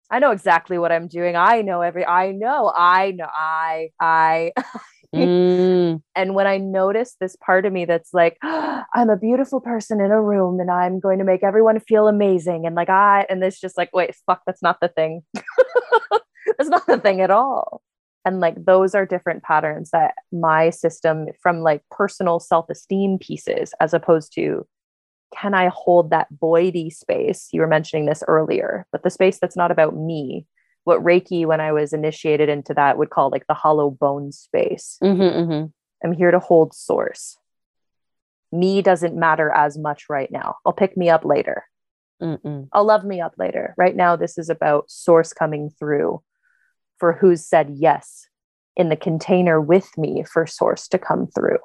I 0.09 0.21
know 0.21 0.31
exactly 0.31 0.79
what 0.79 0.93
I'm 0.93 1.09
doing. 1.09 1.35
I 1.35 1.63
know 1.63 1.81
every, 1.81 2.07
I 2.07 2.31
know, 2.31 2.73
I 2.75 3.11
know, 3.11 3.27
I, 3.29 3.91
I. 4.01 4.53
mm. 5.15 6.03
And 6.17 6.35
when 6.35 6.47
I 6.47 6.59
notice 6.59 7.17
this 7.21 7.37
part 7.37 7.67
of 7.67 7.73
me 7.73 7.85
that's 7.85 8.13
like, 8.13 8.39
oh, 8.43 8.83
I'm 8.95 9.11
a 9.11 9.17
beautiful 9.17 9.61
person 9.61 10.01
in 10.01 10.11
a 10.11 10.21
room 10.21 10.61
and 10.61 10.71
I'm 10.71 11.01
going 11.01 11.19
to 11.19 11.25
make 11.25 11.43
everyone 11.43 11.81
feel 11.81 12.09
amazing. 12.09 12.67
And 12.67 12.75
like, 12.75 12.89
I, 12.89 13.27
and 13.29 13.43
it's 13.43 13.61
just 13.61 13.77
like, 13.77 13.91
wait, 13.93 14.15
fuck, 14.27 14.43
that's 14.47 14.63
not 14.63 14.79
the 14.81 14.89
thing. 14.89 15.23
that's 16.59 16.71
not 16.71 16.87
the 16.87 16.99
thing 16.99 17.21
at 17.21 17.31
all. 17.31 17.83
And 18.25 18.41
like, 18.41 18.65
those 18.65 18.95
are 18.95 19.07
different 19.07 19.43
patterns 19.43 19.91
that 19.91 20.15
my 20.33 20.71
system 20.71 21.27
from 21.41 21.61
like 21.61 21.83
personal 21.91 22.41
self 22.41 22.69
esteem 22.71 23.19
pieces, 23.19 23.73
as 23.81 23.95
opposed 23.95 24.33
to 24.35 24.67
can 25.37 25.55
I 25.55 25.69
hold 25.69 26.11
that 26.11 26.29
voidy 26.43 26.93
space? 26.93 27.49
You 27.53 27.61
were 27.61 27.67
mentioning 27.67 28.07
this 28.07 28.23
earlier, 28.27 28.87
but 28.93 29.03
the 29.03 29.11
space 29.11 29.39
that's 29.39 29.57
not 29.57 29.71
about 29.71 29.97
me. 29.97 30.47
What 30.87 31.03
Reiki, 31.03 31.47
when 31.47 31.61
I 31.61 31.73
was 31.73 31.93
initiated 31.93 32.49
into 32.49 32.73
that, 32.75 32.97
would 32.97 33.11
call 33.11 33.29
like 33.29 33.45
the 33.49 33.55
hollow 33.55 33.91
bone 33.91 34.31
space. 34.31 34.99
Mm-hmm, 35.03 35.21
mm-hmm. 35.21 35.67
I'm 36.05 36.13
here 36.13 36.31
to 36.31 36.39
hold 36.39 36.75
source. 36.75 37.37
Me 38.53 38.83
doesn't 38.83 39.17
matter 39.17 39.51
as 39.51 39.77
much 39.77 40.05
right 40.09 40.31
now. 40.31 40.55
I'll 40.65 40.73
pick 40.73 40.97
me 40.97 41.11
up 41.11 41.25
later. 41.25 41.65
Mm-mm. 42.23 42.69
I'll 42.73 42.85
love 42.85 43.05
me 43.05 43.21
up 43.21 43.35
later. 43.37 43.75
Right 43.77 43.97
now, 43.97 44.15
this 44.15 44.39
is 44.39 44.49
about 44.49 44.89
source 44.89 45.33
coming 45.33 45.71
through 45.71 46.23
for 46.99 47.15
who's 47.15 47.45
said 47.45 47.75
yes 47.75 48.29
in 48.77 48.89
the 48.89 48.95
container 48.95 49.61
with 49.61 49.91
me 49.99 50.23
for 50.23 50.47
source 50.47 50.87
to 50.91 51.01
come 51.01 51.27
through. 51.27 51.59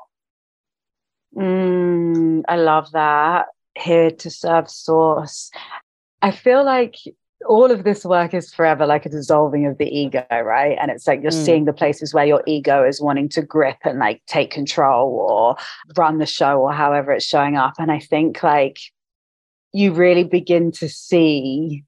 Mm, 1.37 2.41
I 2.47 2.55
love 2.55 2.91
that. 2.93 3.49
Here 3.77 4.09
to 4.09 4.31
serve 4.31 4.67
source. 4.67 5.51
I 6.23 6.31
feel 6.31 6.65
like 6.65 6.95
all 7.47 7.71
of 7.71 7.83
this 7.83 8.05
work 8.05 8.33
is 8.33 8.53
forever 8.53 8.85
like 8.85 9.05
a 9.05 9.09
dissolving 9.09 9.65
of 9.65 9.77
the 9.77 9.87
ego, 9.87 10.25
right? 10.31 10.77
And 10.79 10.91
it's 10.91 11.07
like 11.07 11.21
you're 11.21 11.31
mm. 11.31 11.45
seeing 11.45 11.65
the 11.65 11.73
places 11.73 12.13
where 12.13 12.25
your 12.25 12.43
ego 12.45 12.83
is 12.83 13.01
wanting 13.01 13.29
to 13.29 13.41
grip 13.41 13.77
and 13.83 13.99
like 13.99 14.21
take 14.27 14.51
control 14.51 15.09
or 15.29 15.55
run 15.97 16.17
the 16.17 16.25
show 16.25 16.59
or 16.61 16.71
however 16.71 17.11
it's 17.11 17.25
showing 17.25 17.57
up. 17.57 17.73
And 17.79 17.91
I 17.91 17.99
think 17.99 18.43
like 18.43 18.79
you 19.73 19.93
really 19.93 20.23
begin 20.23 20.71
to 20.73 20.89
see 20.89 21.83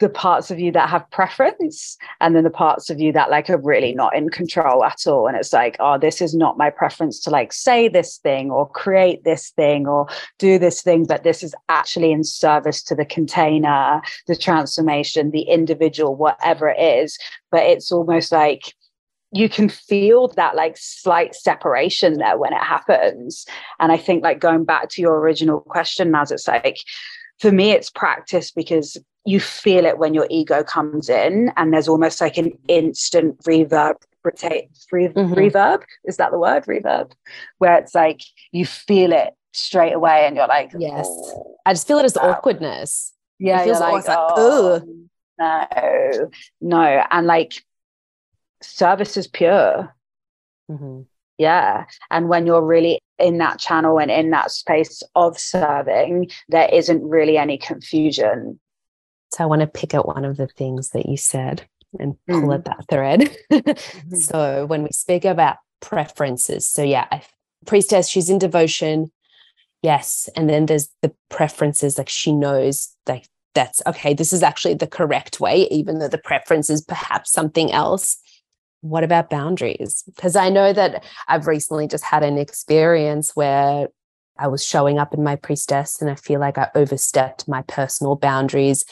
the 0.00 0.08
parts 0.08 0.50
of 0.50 0.58
you 0.58 0.72
that 0.72 0.88
have 0.88 1.08
preference 1.10 1.96
and 2.20 2.34
then 2.34 2.42
the 2.42 2.50
parts 2.50 2.90
of 2.90 3.00
you 3.00 3.12
that 3.12 3.30
like 3.30 3.48
are 3.48 3.60
really 3.60 3.94
not 3.94 4.14
in 4.14 4.28
control 4.28 4.84
at 4.84 5.06
all. 5.06 5.28
And 5.28 5.36
it's 5.36 5.52
like 5.52 5.76
oh 5.78 5.98
this 5.98 6.20
is 6.20 6.34
not 6.34 6.58
my 6.58 6.70
preference 6.70 7.20
to 7.20 7.30
like 7.30 7.52
say 7.52 7.88
this 7.88 8.18
thing 8.18 8.50
or 8.50 8.68
create 8.68 9.24
this 9.24 9.50
thing 9.50 9.86
or 9.86 10.08
do 10.38 10.58
this 10.58 10.82
thing 10.82 11.04
but 11.04 11.22
this 11.22 11.42
is 11.42 11.54
actually 11.68 12.10
in 12.10 12.24
service 12.24 12.82
to 12.84 12.94
the 12.94 13.04
container 13.04 14.02
the 14.26 14.36
transformation 14.36 15.30
the 15.30 15.42
individual 15.42 16.16
whatever 16.16 16.68
it 16.68 16.80
is. 16.80 17.18
But 17.50 17.62
it's 17.64 17.92
almost 17.92 18.32
like 18.32 18.74
you 19.30 19.48
can 19.48 19.68
feel 19.68 20.28
that 20.28 20.54
like 20.54 20.76
slight 20.76 21.34
separation 21.34 22.18
there 22.18 22.38
when 22.38 22.52
it 22.52 22.62
happens. 22.62 23.46
And 23.78 23.92
i 23.92 23.96
think 23.96 24.24
like 24.24 24.40
going 24.40 24.64
back 24.64 24.88
to 24.90 25.02
your 25.02 25.20
original 25.20 25.60
question 25.60 26.14
as 26.16 26.32
it's 26.32 26.48
like 26.48 26.78
for 27.38 27.52
me 27.52 27.70
it's 27.70 27.90
practice 27.90 28.50
because 28.50 28.96
you 29.24 29.40
feel 29.40 29.86
it 29.86 29.98
when 29.98 30.14
your 30.14 30.26
ego 30.30 30.62
comes 30.62 31.08
in 31.08 31.50
and 31.56 31.72
there's 31.72 31.88
almost 31.88 32.20
like 32.20 32.36
an 32.36 32.52
instant 32.68 33.38
reverb 33.44 33.96
mm-hmm. 34.24 35.34
reverb? 35.34 35.82
Is 36.04 36.16
that 36.16 36.30
the 36.30 36.38
word? 36.38 36.64
Reverb? 36.64 37.12
Where 37.58 37.76
it's 37.76 37.94
like 37.94 38.20
you 38.52 38.66
feel 38.66 39.12
it 39.12 39.34
straight 39.52 39.92
away 39.92 40.26
and 40.26 40.36
you're 40.36 40.48
like 40.48 40.72
yes. 40.78 41.06
Oh, 41.08 41.56
i 41.64 41.72
just 41.72 41.86
feel 41.86 41.98
it 41.98 42.04
as 42.04 42.16
wow. 42.16 42.30
awkwardness. 42.30 43.12
Yeah 43.38 43.60
it 43.60 43.64
feels 43.64 43.80
like, 43.80 44.06
like 44.06 44.18
oh, 44.18 44.82
no 45.38 46.30
no. 46.60 47.04
And 47.10 47.26
like 47.26 47.64
service 48.62 49.16
is 49.16 49.26
pure. 49.26 49.94
Mm-hmm. 50.70 51.02
yeah. 51.38 51.84
And 52.10 52.28
when 52.28 52.46
you're 52.46 52.64
really 52.64 52.98
in 53.18 53.38
that 53.38 53.58
channel 53.58 54.00
and 54.00 54.10
in 54.10 54.30
that 54.30 54.50
space 54.50 55.02
of 55.14 55.38
serving 55.38 56.30
there 56.48 56.68
isn't 56.72 57.02
really 57.08 57.36
any 57.38 57.56
confusion 57.58 58.58
so 59.34 59.42
I 59.42 59.46
want 59.46 59.62
to 59.62 59.66
pick 59.66 59.94
out 59.94 60.06
one 60.06 60.24
of 60.24 60.36
the 60.36 60.46
things 60.46 60.90
that 60.90 61.06
you 61.06 61.16
said 61.16 61.66
and 61.98 62.14
pull 62.28 62.42
mm. 62.42 62.54
at 62.54 62.64
that 62.66 62.84
thread. 62.88 63.20
mm-hmm. 63.52 64.16
So 64.16 64.66
when 64.66 64.84
we 64.84 64.90
speak 64.92 65.24
about 65.24 65.56
preferences, 65.80 66.68
so 66.68 66.84
yeah, 66.84 67.06
I, 67.10 67.22
priestess, 67.66 68.08
she's 68.08 68.30
in 68.30 68.38
devotion. 68.38 69.10
Yes. 69.82 70.28
And 70.36 70.48
then 70.48 70.66
there's 70.66 70.88
the 71.02 71.12
preferences, 71.30 71.98
like 71.98 72.08
she 72.08 72.32
knows 72.32 72.94
like 73.08 73.26
that's 73.56 73.82
okay, 73.86 74.14
this 74.14 74.32
is 74.32 74.42
actually 74.42 74.74
the 74.74 74.86
correct 74.86 75.40
way, 75.40 75.66
even 75.70 75.98
though 75.98 76.08
the 76.08 76.18
preference 76.18 76.70
is 76.70 76.82
perhaps 76.82 77.32
something 77.32 77.72
else. 77.72 78.16
What 78.82 79.02
about 79.02 79.30
boundaries? 79.30 80.04
Because 80.14 80.36
I 80.36 80.48
know 80.48 80.72
that 80.72 81.04
I've 81.26 81.46
recently 81.46 81.88
just 81.88 82.04
had 82.04 82.22
an 82.22 82.38
experience 82.38 83.34
where 83.34 83.88
I 84.38 84.48
was 84.48 84.64
showing 84.64 84.98
up 84.98 85.14
in 85.14 85.22
my 85.22 85.36
priestess 85.36 86.00
and 86.00 86.10
I 86.10 86.16
feel 86.16 86.40
like 86.40 86.58
I 86.58 86.70
overstepped 86.74 87.48
my 87.48 87.62
personal 87.62 88.16
boundaries 88.16 88.84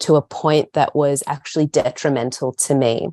to 0.00 0.16
a 0.16 0.22
point 0.22 0.72
that 0.72 0.94
was 0.94 1.22
actually 1.26 1.66
detrimental 1.66 2.52
to 2.52 2.74
me. 2.74 3.08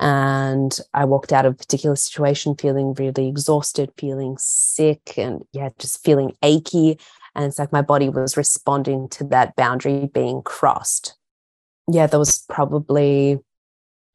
And 0.00 0.76
I 0.92 1.04
walked 1.04 1.32
out 1.32 1.46
of 1.46 1.54
a 1.54 1.56
particular 1.56 1.96
situation 1.96 2.56
feeling 2.56 2.94
really 2.94 3.28
exhausted, 3.28 3.92
feeling 3.96 4.36
sick, 4.38 5.16
and 5.16 5.44
yeah, 5.52 5.70
just 5.78 6.02
feeling 6.02 6.36
achy. 6.42 6.98
And 7.34 7.44
it's 7.44 7.58
like 7.58 7.72
my 7.72 7.82
body 7.82 8.08
was 8.08 8.36
responding 8.36 9.08
to 9.10 9.24
that 9.24 9.54
boundary 9.56 10.10
being 10.12 10.42
crossed. 10.42 11.16
Yeah, 11.90 12.06
there 12.06 12.18
was 12.18 12.44
probably 12.48 13.38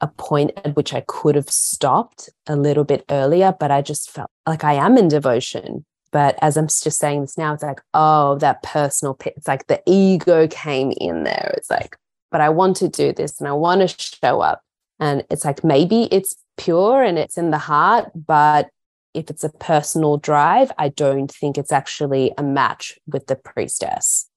a 0.01 0.07
point 0.07 0.51
at 0.57 0.75
which 0.75 0.93
I 0.93 1.03
could 1.07 1.35
have 1.35 1.49
stopped 1.49 2.29
a 2.47 2.55
little 2.55 2.83
bit 2.83 3.05
earlier, 3.09 3.53
but 3.57 3.71
I 3.71 3.81
just 3.81 4.11
felt 4.11 4.31
like 4.47 4.63
I 4.63 4.73
am 4.73 4.97
in 4.97 5.07
devotion. 5.07 5.85
But 6.11 6.37
as 6.41 6.57
I'm 6.57 6.67
just 6.67 6.97
saying 6.97 7.21
this 7.21 7.37
now, 7.37 7.53
it's 7.53 7.63
like, 7.63 7.81
oh, 7.93 8.37
that 8.39 8.63
personal 8.63 9.13
pit. 9.13 9.33
It's 9.37 9.47
like 9.47 9.67
the 9.67 9.81
ego 9.85 10.47
came 10.47 10.91
in 10.99 11.23
there. 11.23 11.53
It's 11.55 11.69
like, 11.69 11.97
but 12.31 12.41
I 12.41 12.49
want 12.49 12.77
to 12.77 12.87
do 12.87 13.13
this 13.13 13.39
and 13.39 13.47
I 13.47 13.53
want 13.53 13.81
to 13.81 13.87
show 13.87 14.41
up. 14.41 14.61
And 14.99 15.23
it's 15.29 15.45
like 15.45 15.63
maybe 15.63 16.03
it's 16.11 16.35
pure 16.57 17.03
and 17.03 17.17
it's 17.17 17.37
in 17.37 17.51
the 17.51 17.57
heart, 17.57 18.11
but 18.15 18.69
if 19.13 19.29
it's 19.29 19.43
a 19.43 19.49
personal 19.49 20.17
drive, 20.17 20.71
I 20.77 20.89
don't 20.89 21.31
think 21.31 21.57
it's 21.57 21.71
actually 21.71 22.31
a 22.37 22.43
match 22.43 22.99
with 23.07 23.27
the 23.27 23.35
priestess. 23.35 24.27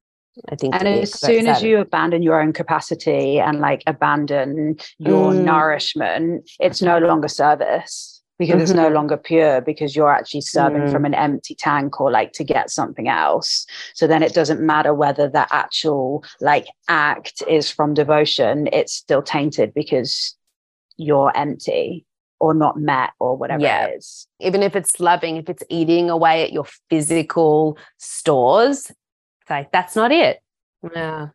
I 0.49 0.57
think, 0.57 0.75
and 0.75 0.89
as 0.89 1.19
soon 1.19 1.47
as 1.47 1.63
you 1.63 1.79
abandon 1.79 2.23
your 2.23 2.41
own 2.41 2.55
capacity 2.55 3.39
and 3.39 3.61
like 3.61 3.83
abandon 3.87 4.77
your 4.99 5.33
mm. 5.33 5.45
nourishment, 5.45 6.51
it's 6.59 6.81
no 6.81 6.99
longer 6.99 7.29
service 7.29 8.12
because 8.39 8.55
mm-hmm. 8.55 8.62
it's 8.62 8.73
no 8.73 8.87
mm-hmm. 8.87 8.95
longer 8.95 9.17
pure 9.17 9.61
because 9.61 9.95
you're 9.95 10.12
actually 10.12 10.41
serving 10.41 10.83
mm. 10.83 10.93
from 10.93 11.05
an 11.05 11.15
empty 11.15 11.55
tank 11.55 12.01
or 12.01 12.11
like 12.11 12.33
to 12.33 12.45
get 12.45 12.71
something 12.71 13.09
else 13.09 13.67
so 13.95 14.07
then 14.07 14.23
it 14.23 14.35
doesn't 14.35 14.61
matter 14.61 14.95
whether 14.95 15.29
the 15.29 15.47
actual 15.55 16.25
like 16.41 16.67
act 16.89 17.43
is 17.49 17.71
from 17.71 17.95
devotion 17.95 18.69
it's 18.73 18.93
still 18.93 19.23
tainted 19.23 19.73
because 19.75 20.37
you're 20.97 21.37
empty 21.37 22.05
or 22.41 22.55
not 22.55 22.77
met 22.77 23.11
or 23.21 23.37
whatever 23.37 23.62
yeah. 23.62 23.87
it 23.87 23.99
is 23.99 24.27
even 24.41 24.62
if 24.62 24.75
it's 24.75 24.99
loving 24.99 25.37
if 25.37 25.49
it's 25.49 25.62
eating 25.69 26.11
away 26.11 26.43
at 26.43 26.53
your 26.53 26.67
physical 26.91 27.79
stores 27.99 28.91
it's 29.41 29.51
like 29.51 29.71
that's 29.73 29.95
not 29.95 30.11
it 30.11 30.43
yeah 30.95 31.29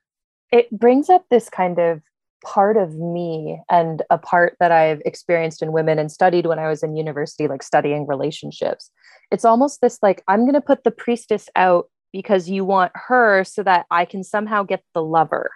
it 0.52 0.70
brings 0.72 1.10
up 1.10 1.26
this 1.30 1.50
kind 1.50 1.80
of 1.80 2.02
part 2.48 2.78
of 2.78 2.96
me 2.96 3.60
and 3.70 4.04
a 4.10 4.18
part 4.18 4.56
that 4.62 4.72
I've 4.72 5.02
experienced 5.04 5.62
in 5.62 5.74
women 5.74 6.00
and 6.00 6.10
studied 6.10 6.46
when 6.46 6.60
I 6.60 6.70
was 6.70 6.82
in 6.82 6.96
university, 6.96 7.46
like 7.48 7.62
studying 7.62 8.08
relationships. 8.08 8.90
It's 9.32 9.44
almost 9.44 9.82
this 9.82 10.00
like, 10.02 10.24
I'm 10.30 10.42
going 10.42 10.54
to 10.54 10.62
put 10.62 10.86
the 10.86 10.92
priestess 10.92 11.50
out 11.58 11.90
because 12.14 12.50
you 12.50 12.64
want 12.64 12.94
her 12.96 13.44
so 13.44 13.64
that 13.64 13.86
I 13.92 14.06
can 14.06 14.24
somehow 14.24 14.64
get 14.64 14.82
the 14.94 15.04
lover. 15.04 15.52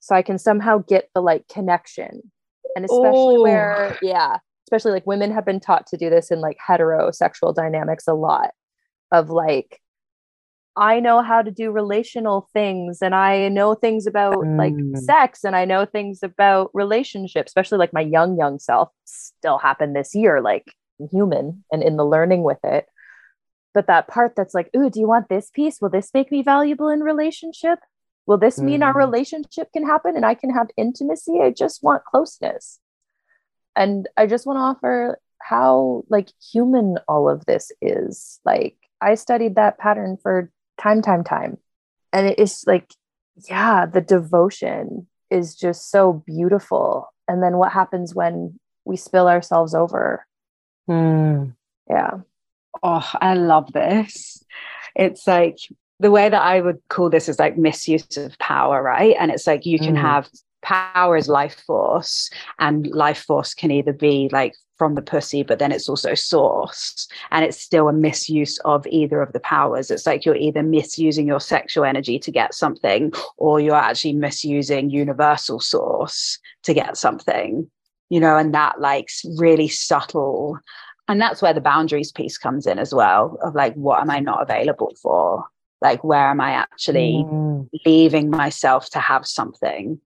So 0.00 0.14
I 0.14 0.20
can 0.20 0.38
somehow 0.38 0.84
get 0.86 1.08
the 1.14 1.22
like 1.22 1.48
connection. 1.48 2.30
And 2.76 2.84
especially 2.84 3.36
Ooh. 3.36 3.42
where, 3.42 3.98
yeah, 4.02 4.36
especially 4.66 4.92
like 4.92 5.06
women 5.06 5.32
have 5.32 5.46
been 5.46 5.60
taught 5.60 5.86
to 5.88 5.96
do 5.96 6.10
this 6.10 6.30
in 6.30 6.40
like 6.42 6.58
heterosexual 6.58 7.54
dynamics 7.54 8.06
a 8.06 8.12
lot 8.12 8.50
of 9.12 9.30
like, 9.30 9.80
I 10.76 11.00
know 11.00 11.22
how 11.22 11.42
to 11.42 11.50
do 11.50 11.70
relational 11.70 12.48
things 12.52 13.02
and 13.02 13.14
I 13.14 13.48
know 13.48 13.74
things 13.74 14.06
about 14.06 14.36
mm. 14.36 14.56
like 14.56 15.02
sex 15.02 15.44
and 15.44 15.56
I 15.56 15.64
know 15.64 15.84
things 15.84 16.22
about 16.22 16.70
relationships, 16.74 17.50
especially 17.50 17.78
like 17.78 17.92
my 17.92 18.00
young, 18.00 18.38
young 18.38 18.58
self 18.58 18.90
still 19.04 19.58
happened 19.58 19.96
this 19.96 20.14
year, 20.14 20.40
like 20.40 20.72
human 21.10 21.64
and 21.72 21.82
in 21.82 21.96
the 21.96 22.04
learning 22.04 22.42
with 22.42 22.58
it. 22.64 22.86
But 23.74 23.88
that 23.88 24.08
part 24.08 24.34
that's 24.36 24.54
like, 24.54 24.70
ooh, 24.76 24.90
do 24.90 25.00
you 25.00 25.08
want 25.08 25.28
this 25.28 25.50
piece? 25.50 25.80
Will 25.80 25.90
this 25.90 26.10
make 26.14 26.30
me 26.30 26.42
valuable 26.42 26.88
in 26.88 27.00
relationship? 27.00 27.78
Will 28.26 28.38
this 28.38 28.58
mm. 28.58 28.64
mean 28.64 28.82
our 28.82 28.94
mm. 28.94 28.98
relationship 28.98 29.72
can 29.72 29.84
happen 29.86 30.16
and 30.16 30.24
I 30.24 30.34
can 30.34 30.50
have 30.50 30.68
intimacy? 30.76 31.40
I 31.40 31.50
just 31.50 31.82
want 31.82 32.04
closeness. 32.04 32.78
And 33.74 34.08
I 34.16 34.26
just 34.26 34.46
want 34.46 34.56
to 34.56 34.60
offer 34.60 35.20
how 35.40 36.04
like 36.08 36.28
human 36.52 36.98
all 37.08 37.28
of 37.28 37.44
this 37.46 37.72
is. 37.82 38.40
Like 38.44 38.76
I 39.00 39.14
studied 39.14 39.56
that 39.56 39.78
pattern 39.78 40.16
for 40.22 40.50
time, 40.80 41.02
time, 41.02 41.24
time. 41.24 41.58
And 42.12 42.26
it 42.26 42.38
is 42.38 42.64
like, 42.66 42.90
yeah, 43.48 43.86
the 43.86 44.00
devotion 44.00 45.06
is 45.30 45.54
just 45.54 45.90
so 45.90 46.24
beautiful. 46.26 47.06
And 47.28 47.42
then 47.42 47.56
what 47.56 47.72
happens 47.72 48.14
when 48.14 48.58
we 48.84 48.96
spill 48.96 49.28
ourselves 49.28 49.74
over? 49.74 50.26
Mm. 50.88 51.54
Yeah. 51.88 52.18
Oh, 52.82 53.08
I 53.20 53.34
love 53.34 53.72
this. 53.72 54.42
It's 54.96 55.26
like 55.26 55.58
the 56.00 56.10
way 56.10 56.28
that 56.28 56.42
I 56.42 56.60
would 56.60 56.78
call 56.88 57.10
this 57.10 57.28
is 57.28 57.38
like 57.38 57.56
misuse 57.56 58.16
of 58.16 58.36
power, 58.38 58.82
right? 58.82 59.14
And 59.18 59.30
it's 59.30 59.46
like 59.46 59.66
you 59.66 59.78
can 59.78 59.94
mm. 59.94 60.00
have 60.00 60.28
power 60.70 61.16
is 61.16 61.28
life 61.28 61.60
force, 61.66 62.30
and 62.58 62.86
life 62.88 63.24
force 63.24 63.54
can 63.54 63.70
either 63.70 63.92
be 63.92 64.28
like 64.30 64.54
from 64.78 64.94
the 64.94 65.02
pussy, 65.02 65.42
but 65.42 65.58
then 65.58 65.72
it's 65.72 65.88
also 65.88 66.14
source. 66.14 67.08
And 67.30 67.44
it's 67.44 67.60
still 67.60 67.88
a 67.88 67.92
misuse 67.92 68.56
of 68.60 68.86
either 68.86 69.20
of 69.20 69.32
the 69.32 69.40
powers. 69.40 69.90
It's 69.90 70.06
like 70.06 70.24
you're 70.24 70.36
either 70.36 70.62
misusing 70.62 71.26
your 71.26 71.40
sexual 71.40 71.84
energy 71.84 72.18
to 72.20 72.30
get 72.30 72.54
something, 72.54 73.12
or 73.36 73.60
you're 73.60 73.74
actually 73.74 74.14
misusing 74.14 74.88
universal 74.90 75.60
source 75.60 76.38
to 76.62 76.72
get 76.72 76.96
something, 76.96 77.70
you 78.08 78.20
know, 78.20 78.36
and 78.36 78.54
that 78.54 78.80
like 78.80 79.08
really 79.36 79.68
subtle. 79.68 80.58
And 81.08 81.20
that's 81.20 81.42
where 81.42 81.52
the 81.52 81.60
boundaries 81.60 82.12
piece 82.12 82.38
comes 82.38 82.66
in 82.66 82.78
as 82.78 82.94
well 82.94 83.36
of 83.42 83.54
like, 83.54 83.74
what 83.74 84.00
am 84.00 84.10
I 84.10 84.20
not 84.20 84.40
available 84.40 84.94
for? 85.02 85.44
Like, 85.82 86.04
where 86.04 86.28
am 86.28 86.40
I 86.40 86.52
actually 86.52 87.24
mm. 87.26 87.68
leaving 87.84 88.30
myself 88.30 88.88
to 88.90 89.00
have 89.00 89.26
something? 89.26 90.00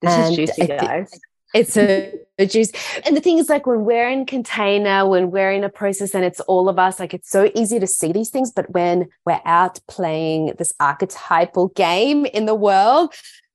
This 0.00 0.12
and 0.12 0.30
is 0.30 0.36
juicy, 0.36 0.66
guys. 0.66 1.10
It's 1.54 1.76
a, 1.76 2.12
a 2.38 2.46
juice. 2.46 2.70
And 3.06 3.16
the 3.16 3.20
thing 3.20 3.38
is, 3.38 3.48
like, 3.48 3.66
when 3.66 3.84
we're 3.84 4.08
in 4.08 4.26
container, 4.26 5.08
when 5.08 5.30
we're 5.30 5.50
in 5.50 5.64
a 5.64 5.70
process 5.70 6.14
and 6.14 6.24
it's 6.24 6.40
all 6.40 6.68
of 6.68 6.78
us, 6.78 7.00
like, 7.00 7.14
it's 7.14 7.30
so 7.30 7.50
easy 7.54 7.80
to 7.80 7.86
see 7.86 8.12
these 8.12 8.30
things. 8.30 8.52
But 8.52 8.70
when 8.70 9.08
we're 9.24 9.40
out 9.44 9.80
playing 9.88 10.54
this 10.58 10.74
archetypal 10.78 11.68
game 11.68 12.26
in 12.26 12.44
the 12.44 12.54
world, 12.54 13.14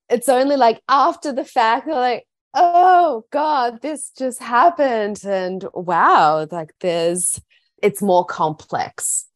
it's 0.10 0.28
only 0.28 0.56
like 0.56 0.82
after 0.90 1.32
the 1.32 1.46
fact, 1.46 1.88
like, 1.88 2.26
oh 2.56 3.26
God, 3.32 3.82
this 3.82 4.12
just 4.18 4.42
happened. 4.42 5.24
And 5.24 5.66
wow, 5.74 6.48
like, 6.52 6.74
there's, 6.80 7.40
it's 7.82 8.02
more 8.02 8.26
complex 8.26 9.28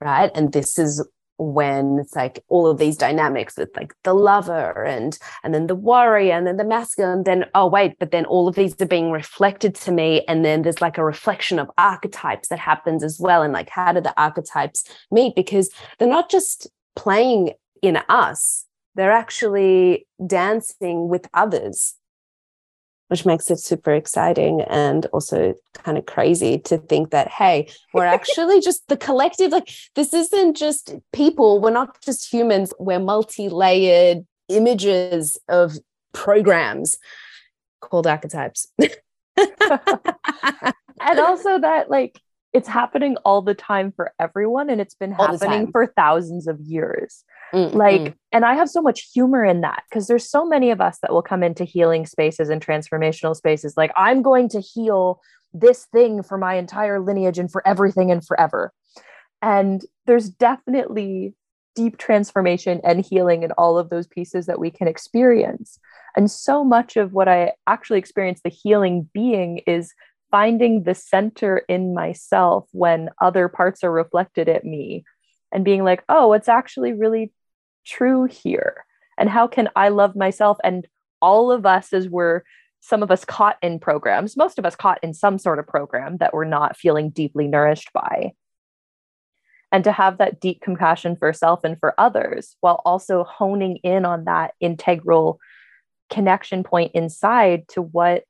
right 0.00 0.30
and 0.34 0.52
this 0.52 0.78
is 0.78 1.06
when 1.36 1.98
it's 1.98 2.14
like 2.14 2.42
all 2.48 2.66
of 2.66 2.78
these 2.78 2.96
dynamics 2.96 3.56
with 3.56 3.70
like 3.76 3.92
the 4.04 4.14
lover 4.14 4.84
and 4.84 5.18
and 5.42 5.52
then 5.52 5.66
the 5.66 5.74
warrior 5.74 6.32
and 6.32 6.46
then 6.46 6.56
the 6.56 6.64
masculine 6.64 7.24
then 7.24 7.44
oh 7.54 7.66
wait 7.66 7.98
but 7.98 8.12
then 8.12 8.24
all 8.26 8.46
of 8.46 8.54
these 8.54 8.80
are 8.80 8.86
being 8.86 9.10
reflected 9.10 9.74
to 9.74 9.92
me. 9.92 10.24
And 10.28 10.44
then 10.44 10.62
there's 10.62 10.80
like 10.80 10.98
a 10.98 11.04
reflection 11.04 11.58
of 11.58 11.70
archetypes 11.78 12.48
that 12.48 12.58
happens 12.58 13.02
as 13.02 13.18
well. 13.18 13.42
And 13.42 13.52
like 13.52 13.68
how 13.68 13.92
do 13.92 14.00
the 14.00 14.18
archetypes 14.20 14.84
meet? 15.10 15.34
Because 15.34 15.70
they're 15.98 16.08
not 16.08 16.30
just 16.30 16.68
playing 16.96 17.52
in 17.82 17.98
us. 18.08 18.66
They're 18.94 19.12
actually 19.12 20.06
dancing 20.26 21.08
with 21.08 21.26
others 21.34 21.94
which 23.14 23.24
makes 23.24 23.48
it 23.48 23.60
super 23.60 23.94
exciting 23.94 24.60
and 24.62 25.06
also 25.12 25.54
kind 25.72 25.96
of 25.96 26.04
crazy 26.04 26.58
to 26.58 26.78
think 26.78 27.10
that 27.10 27.28
hey 27.28 27.68
we're 27.92 28.04
actually 28.18 28.60
just 28.60 28.88
the 28.88 28.96
collective 28.96 29.52
like 29.52 29.70
this 29.94 30.12
isn't 30.12 30.56
just 30.56 30.92
people. 31.12 31.60
We're 31.60 31.70
not 31.70 32.00
just 32.02 32.28
humans. 32.28 32.74
We're 32.80 32.98
multi-layered 32.98 34.26
images 34.48 35.38
of 35.48 35.78
programs 36.12 36.98
called 37.80 38.08
archetypes. 38.08 38.66
And 41.00 41.20
also 41.20 41.58
that 41.60 41.90
like 41.90 42.20
it's 42.54 42.68
happening 42.68 43.16
all 43.24 43.42
the 43.42 43.54
time 43.54 43.92
for 43.92 44.14
everyone 44.20 44.70
and 44.70 44.80
it's 44.80 44.94
been 44.94 45.12
all 45.18 45.26
happening 45.26 45.70
for 45.72 45.86
thousands 45.88 46.46
of 46.46 46.58
years. 46.60 47.24
Mm-hmm. 47.52 47.76
like 47.76 48.16
and 48.32 48.44
i 48.44 48.54
have 48.54 48.68
so 48.68 48.80
much 48.80 49.10
humor 49.12 49.44
in 49.44 49.60
that 49.60 49.84
because 49.88 50.08
there's 50.08 50.28
so 50.28 50.44
many 50.44 50.70
of 50.70 50.80
us 50.80 50.98
that 51.02 51.12
will 51.12 51.22
come 51.22 51.44
into 51.44 51.62
healing 51.62 52.04
spaces 52.04 52.48
and 52.48 52.64
transformational 52.64 53.36
spaces. 53.36 53.76
Like 53.76 53.92
i'm 53.96 54.22
going 54.22 54.48
to 54.50 54.60
heal 54.60 55.20
this 55.52 55.86
thing 55.92 56.22
for 56.22 56.36
my 56.36 56.54
entire 56.54 57.00
lineage 57.00 57.38
and 57.38 57.52
for 57.52 57.64
everything 57.66 58.10
and 58.10 58.26
forever. 58.26 58.72
And 59.40 59.84
there's 60.06 60.28
definitely 60.28 61.34
deep 61.76 61.98
transformation 61.98 62.80
and 62.82 63.04
healing 63.04 63.42
in 63.42 63.52
all 63.52 63.78
of 63.78 63.88
those 63.88 64.06
pieces 64.06 64.46
that 64.46 64.58
we 64.58 64.70
can 64.70 64.88
experience. 64.88 65.78
And 66.16 66.30
so 66.30 66.64
much 66.64 66.96
of 66.96 67.12
what 67.12 67.28
i 67.28 67.52
actually 67.66 67.98
experience 67.98 68.40
the 68.42 68.50
healing 68.50 69.08
being 69.12 69.58
is 69.66 69.92
finding 70.30 70.82
the 70.82 70.94
center 70.94 71.58
in 71.68 71.94
myself 71.94 72.68
when 72.72 73.10
other 73.20 73.48
parts 73.48 73.84
are 73.84 73.92
reflected 73.92 74.48
at 74.48 74.64
me 74.64 75.04
and 75.52 75.64
being 75.64 75.84
like, 75.84 76.02
oh, 76.08 76.28
what's 76.28 76.48
actually 76.48 76.92
really 76.92 77.32
true 77.86 78.24
here? 78.24 78.84
And 79.16 79.28
how 79.28 79.46
can 79.46 79.68
I 79.76 79.90
love 79.90 80.16
myself? 80.16 80.58
And 80.64 80.86
all 81.22 81.52
of 81.52 81.64
us, 81.64 81.92
as 81.92 82.08
we're 82.08 82.42
some 82.80 83.02
of 83.02 83.10
us 83.10 83.24
caught 83.24 83.56
in 83.62 83.78
programs, 83.78 84.36
most 84.36 84.58
of 84.58 84.66
us 84.66 84.76
caught 84.76 84.98
in 85.02 85.14
some 85.14 85.38
sort 85.38 85.58
of 85.58 85.66
program 85.66 86.18
that 86.18 86.34
we're 86.34 86.44
not 86.44 86.76
feeling 86.76 87.08
deeply 87.10 87.48
nourished 87.48 87.92
by. 87.94 88.32
And 89.72 89.84
to 89.84 89.92
have 89.92 90.18
that 90.18 90.38
deep 90.38 90.60
compassion 90.60 91.16
for 91.16 91.32
self 91.32 91.64
and 91.64 91.78
for 91.80 91.94
others 91.98 92.56
while 92.60 92.82
also 92.84 93.24
honing 93.24 93.78
in 93.78 94.04
on 94.04 94.24
that 94.24 94.52
integral 94.60 95.40
connection 96.10 96.62
point 96.62 96.92
inside 96.94 97.66
to 97.68 97.82
what 97.82 98.24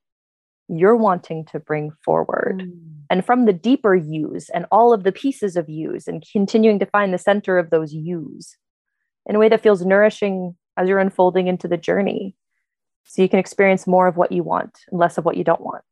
you're 0.68 0.96
wanting 0.96 1.44
to 1.46 1.60
bring 1.60 1.90
forward. 2.04 2.62
Mm. 2.64 2.80
And 3.10 3.24
from 3.24 3.44
the 3.44 3.52
deeper 3.52 3.94
yous 3.94 4.48
and 4.50 4.66
all 4.72 4.92
of 4.92 5.04
the 5.04 5.12
pieces 5.12 5.56
of 5.56 5.68
yous 5.68 6.08
and 6.08 6.24
continuing 6.32 6.78
to 6.78 6.86
find 6.86 7.12
the 7.12 7.18
center 7.18 7.58
of 7.58 7.70
those 7.70 7.92
yous 7.92 8.56
in 9.26 9.36
a 9.36 9.38
way 9.38 9.48
that 9.48 9.62
feels 9.62 9.84
nourishing 9.84 10.56
as 10.76 10.88
you're 10.88 10.98
unfolding 10.98 11.46
into 11.46 11.68
the 11.68 11.76
journey. 11.76 12.34
So 13.04 13.22
you 13.22 13.28
can 13.28 13.38
experience 13.38 13.86
more 13.86 14.06
of 14.06 14.16
what 14.16 14.32
you 14.32 14.42
want 14.42 14.78
and 14.90 14.98
less 14.98 15.18
of 15.18 15.24
what 15.24 15.36
you 15.36 15.44
don't 15.44 15.60
want. 15.60 15.84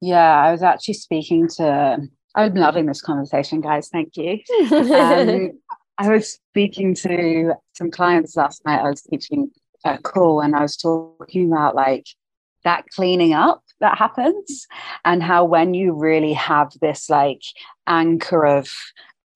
Yeah, 0.00 0.42
I 0.42 0.52
was 0.52 0.62
actually 0.62 0.94
speaking 0.94 1.48
to, 1.56 1.98
I'm 2.34 2.54
loving 2.54 2.86
this 2.86 3.02
conversation, 3.02 3.60
guys. 3.60 3.88
Thank 3.88 4.16
you. 4.16 4.38
um, 4.72 5.50
I 5.98 6.08
was 6.08 6.38
speaking 6.50 6.94
to 6.96 7.54
some 7.74 7.90
clients 7.90 8.36
last 8.36 8.64
night. 8.64 8.80
I 8.80 8.90
was 8.90 9.02
teaching 9.02 9.50
a 9.84 9.98
call 9.98 10.40
and 10.40 10.54
I 10.54 10.62
was 10.62 10.76
talking 10.76 11.52
about 11.52 11.74
like 11.74 12.06
that 12.64 12.84
cleaning 12.94 13.32
up 13.32 13.62
that 13.80 13.98
happens 13.98 14.66
and 15.04 15.22
how 15.22 15.44
when 15.44 15.74
you 15.74 15.92
really 15.92 16.32
have 16.32 16.72
this 16.80 17.10
like 17.10 17.42
anchor 17.86 18.44
of 18.46 18.70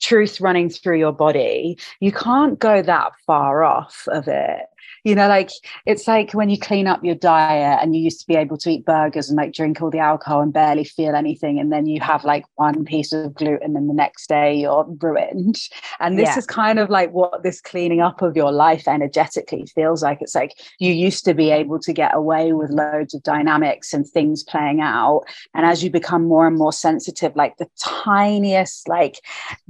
truth 0.01 0.41
running 0.41 0.71
through 0.71 0.99
your 0.99 1.13
body 1.13 1.77
you 2.01 2.13
can't 2.13 2.59
go 2.59 2.81
that 2.83 3.13
far 3.27 3.65
off 3.65 4.05
of 4.09 4.29
it 4.29 4.67
you 5.09 5.15
know 5.15 5.27
like 5.27 5.51
it's 5.87 6.07
like 6.07 6.33
when 6.33 6.51
you 6.51 6.59
clean 6.59 6.87
up 6.87 7.03
your 7.03 7.15
diet 7.15 7.79
and 7.81 7.97
you 7.97 8.03
used 8.03 8.21
to 8.21 8.27
be 8.27 8.37
able 8.37 8.59
to 8.59 8.69
eat 8.69 8.85
burgers 8.85 9.31
and 9.31 9.39
like 9.39 9.55
drink 9.55 9.81
all 9.81 9.91
the 9.91 9.99
alcohol 9.99 10.43
and 10.43 10.53
barely 10.53 10.85
feel 10.85 11.15
anything 11.15 11.59
and 11.59 11.73
then 11.73 11.87
you 11.87 11.99
have 11.99 12.25
like 12.25 12.45
one 12.57 12.85
piece 12.85 13.15
of 13.15 13.35
gluten 13.35 13.75
and 13.75 13.89
the 13.89 13.95
next 13.95 14.29
day 14.29 14.55
you're 14.55 14.85
ruined. 15.01 15.59
And 15.99 16.19
this 16.19 16.29
yeah. 16.29 16.39
is 16.39 16.47
kind 16.47 16.79
of 16.79 16.91
like 16.91 17.11
what 17.13 17.43
this 17.43 17.59
cleaning 17.59 18.03
up 18.03 18.21
of 18.21 18.37
your 18.37 18.53
life 18.53 18.87
energetically 18.87 19.65
feels 19.75 20.03
like. 20.03 20.21
It's 20.21 20.35
like 20.35 20.59
you 20.79 20.93
used 20.93 21.25
to 21.25 21.33
be 21.33 21.51
able 21.51 21.79
to 21.79 21.93
get 21.95 22.15
away 22.15 22.53
with 22.53 22.71
loads 22.71 23.15
of 23.15 23.23
dynamics 23.23 23.95
and 23.95 24.07
things 24.07 24.43
playing 24.43 24.83
out. 24.83 25.23
And 25.55 25.65
as 25.65 25.83
you 25.83 25.91
become 25.91 26.27
more 26.27 26.47
and 26.47 26.59
more 26.59 26.73
sensitive 26.73 27.35
like 27.35 27.57
the 27.57 27.69
tiniest 27.79 28.89
like 28.89 29.21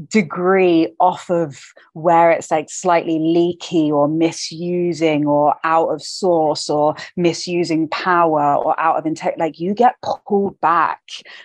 degree 0.09 0.88
off 0.98 1.31
of 1.31 1.62
where 1.92 2.33
it's 2.33 2.51
like 2.51 2.70
slightly 2.70 3.20
leaky 3.20 3.92
or 3.92 4.09
misusing 4.09 5.27
or 5.28 5.54
out 5.64 5.88
of 5.88 6.02
source 6.02 6.68
or 6.70 6.94
misusing 7.16 7.88
power 7.88 8.56
or 8.56 8.78
out 8.80 8.96
of 8.96 9.06
intent 9.06 9.38
like 9.38 9.58
you 9.60 9.74
get 9.74 9.94
pulled 10.26 10.60
back 10.60 11.00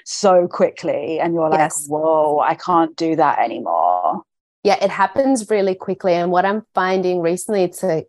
so 0.06 0.48
quickly 0.48 1.20
and 1.20 1.34
you're 1.34 1.50
like 1.50 1.60
yes. 1.60 1.88
whoa 1.88 2.40
i 2.40 2.56
can't 2.56 2.96
do 2.96 3.16
that 3.16 3.40
anymore 3.40 4.22
yeah 4.64 4.84
it 4.84 4.90
happens 4.90 5.50
really 5.50 5.76
quickly 5.76 6.14
and 6.14 6.32
what 6.32 6.46
i'm 6.46 6.64
finding 6.74 7.20
recently 7.20 7.64
it's 7.64 7.84
a 7.84 8.06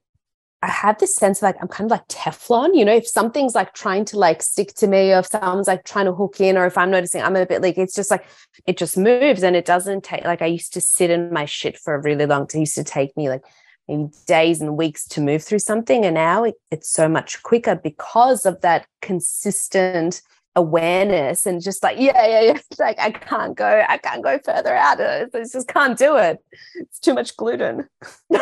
I 0.64 0.68
have 0.68 0.98
this 0.98 1.14
sense 1.14 1.40
of 1.40 1.42
like 1.42 1.56
I'm 1.60 1.68
kind 1.68 1.84
of 1.84 1.90
like 1.90 2.08
Teflon, 2.08 2.74
you 2.74 2.86
know, 2.86 2.94
if 2.94 3.06
something's 3.06 3.54
like 3.54 3.74
trying 3.74 4.06
to 4.06 4.18
like 4.18 4.42
stick 4.42 4.72
to 4.76 4.86
me, 4.86 5.12
or 5.12 5.18
if 5.18 5.26
someone's 5.26 5.66
like 5.66 5.84
trying 5.84 6.06
to 6.06 6.14
hook 6.14 6.40
in, 6.40 6.56
or 6.56 6.64
if 6.64 6.78
I'm 6.78 6.90
noticing 6.90 7.20
I'm 7.20 7.36
a 7.36 7.44
bit 7.44 7.60
like 7.60 7.76
it's 7.76 7.94
just 7.94 8.10
like 8.10 8.24
it 8.66 8.78
just 8.78 8.96
moves 8.96 9.42
and 9.42 9.54
it 9.56 9.66
doesn't 9.66 10.04
take 10.04 10.24
like 10.24 10.40
I 10.40 10.46
used 10.46 10.72
to 10.72 10.80
sit 10.80 11.10
in 11.10 11.30
my 11.30 11.44
shit 11.44 11.76
for 11.76 11.94
a 11.94 12.00
really 12.00 12.24
long 12.24 12.46
time. 12.46 12.60
It 12.60 12.62
used 12.62 12.76
to 12.76 12.84
take 12.84 13.14
me 13.14 13.28
like 13.28 13.44
maybe 13.88 14.10
days 14.26 14.60
and 14.60 14.76
weeks 14.76 15.06
to 15.08 15.20
move 15.20 15.42
through 15.42 15.58
something. 15.58 16.04
And 16.04 16.14
now 16.14 16.44
it, 16.44 16.54
it's 16.70 16.90
so 16.90 17.08
much 17.08 17.42
quicker 17.42 17.74
because 17.74 18.46
of 18.46 18.60
that 18.62 18.86
consistent 19.02 20.22
awareness 20.56 21.46
and 21.46 21.60
just 21.62 21.82
like, 21.82 21.98
yeah, 21.98 22.26
yeah, 22.26 22.40
yeah. 22.40 22.58
It's 22.70 22.78
like 22.78 22.98
I 22.98 23.10
can't 23.10 23.56
go, 23.56 23.84
I 23.88 23.98
can't 23.98 24.22
go 24.22 24.38
further 24.44 24.74
out. 24.74 25.00
I 25.00 25.26
just 25.32 25.68
can't 25.68 25.98
do 25.98 26.16
it. 26.16 26.38
It's 26.76 27.00
too 27.00 27.14
much 27.14 27.36
gluten. 27.36 27.88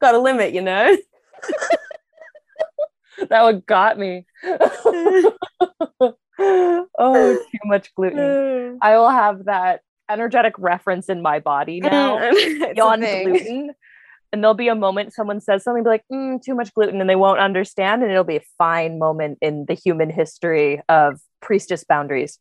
Got 0.00 0.14
a 0.14 0.18
limit, 0.18 0.54
you 0.54 0.62
know? 0.62 0.96
that 3.28 3.42
one 3.42 3.62
got 3.66 3.98
me. 3.98 4.26
oh, 6.40 6.86
too 6.98 7.58
much 7.64 7.94
gluten. 7.94 8.78
I 8.82 8.96
will 8.96 9.10
have 9.10 9.44
that 9.44 9.80
energetic 10.08 10.54
reference 10.58 11.08
in 11.08 11.22
my 11.22 11.38
body 11.38 11.80
now. 11.84 12.18
Beyond 12.18 13.02
gluten. 13.02 13.74
And 14.32 14.44
there'll 14.44 14.54
be 14.54 14.68
a 14.68 14.76
moment 14.76 15.12
someone 15.12 15.40
says 15.40 15.64
something, 15.64 15.82
be 15.82 15.90
like, 15.90 16.04
mm, 16.10 16.40
too 16.40 16.54
much 16.54 16.72
gluten, 16.72 17.00
and 17.00 17.10
they 17.10 17.16
won't 17.16 17.40
understand. 17.40 18.02
And 18.02 18.12
it'll 18.12 18.22
be 18.22 18.36
a 18.36 18.44
fine 18.58 18.98
moment 18.98 19.38
in 19.40 19.64
the 19.66 19.74
human 19.74 20.08
history 20.08 20.80
of 20.88 21.20
priestess 21.42 21.82
boundaries. 21.82 22.38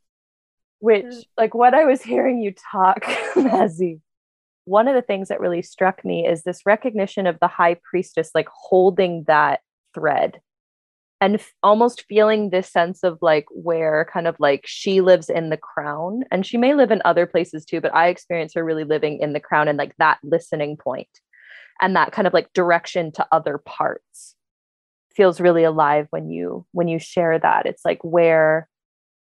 Which, 0.80 1.06
mm. 1.06 1.24
like, 1.36 1.56
what 1.56 1.74
I 1.74 1.86
was 1.86 2.02
hearing 2.04 2.40
you 2.40 2.54
talk, 2.72 3.02
Mazzy, 3.36 4.02
one 4.66 4.88
of 4.88 4.94
the 4.94 5.02
things 5.02 5.30
that 5.30 5.40
really 5.40 5.64
struck 5.64 6.06
me 6.06 6.28
is 6.28 6.44
this 6.44 6.64
recognition 6.64 7.26
of 7.26 7.40
the 7.40 7.48
high 7.48 7.78
priestess, 7.90 8.30
like 8.36 8.48
holding 8.54 9.24
that 9.26 9.62
thread 9.96 10.40
and 11.22 11.36
f- 11.36 11.54
almost 11.64 12.06
feeling 12.08 12.50
this 12.50 12.72
sense 12.72 13.04
of 13.04 13.18
like 13.22 13.46
where 13.52 14.08
kind 14.12 14.28
of 14.28 14.36
like 14.40 14.64
she 14.66 15.02
lives 15.02 15.30
in 15.30 15.50
the 15.50 15.58
crown 15.58 16.24
and 16.32 16.46
she 16.46 16.58
may 16.58 16.74
live 16.74 16.92
in 16.92 17.02
other 17.06 17.26
places 17.26 17.66
too 17.66 17.82
but 17.82 17.94
i 17.94 18.08
experience 18.08 18.54
her 18.54 18.64
really 18.64 18.84
living 18.84 19.20
in 19.20 19.34
the 19.34 19.40
crown 19.40 19.68
and 19.68 19.78
like 19.78 19.96
that 19.98 20.18
listening 20.24 20.78
point 20.78 21.10
and 21.82 21.96
that 21.96 22.12
kind 22.12 22.28
of 22.28 22.34
like 22.34 22.52
direction 22.54 23.12
to 23.12 23.28
other 23.32 23.58
parts 23.58 24.36
feels 25.20 25.42
really 25.42 25.66
alive 25.66 26.08
when 26.12 26.30
you 26.30 26.66
when 26.72 26.88
you 26.88 26.98
share 26.98 27.38
that. 27.38 27.66
It's 27.66 27.84
like 27.84 28.00
where 28.04 28.70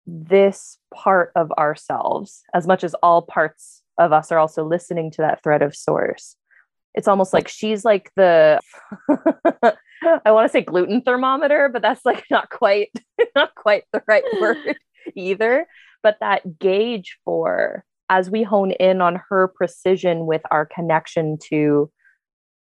this 0.06 0.78
part 0.94 1.32
of 1.34 1.50
ourselves 1.52 2.42
as 2.54 2.68
much 2.68 2.84
as 2.84 2.94
all 3.02 3.22
parts 3.22 3.82
of 3.98 4.12
us 4.12 4.30
are 4.30 4.38
also 4.38 4.64
listening 4.64 5.11
to 5.11 5.22
that 5.22 5.42
thread 5.42 5.61
of 5.61 5.74
source 5.74 6.37
it's 6.98 7.06
almost 7.06 7.32
like 7.32 7.46
she's 7.46 7.84
like 7.84 8.11
the 8.16 8.58
I 9.08 10.32
want 10.32 10.46
to 10.46 10.52
say 10.52 10.62
gluten 10.62 11.00
thermometer, 11.00 11.70
but 11.72 11.80
that's 11.80 12.04
like 12.04 12.24
not 12.28 12.50
quite 12.50 12.90
not 13.37 13.54
quite 13.54 13.84
the 13.92 14.02
right 14.08 14.24
word 14.40 14.76
either. 15.14 15.66
But 16.02 16.16
that 16.20 16.58
gauge 16.58 17.18
for 17.24 17.84
as 18.11 18.30
we 18.30 18.42
hone 18.42 18.72
in 18.72 19.00
on 19.00 19.20
her 19.28 19.46
precision 19.46 20.26
with 20.26 20.42
our 20.50 20.66
connection 20.66 21.38
to 21.50 21.88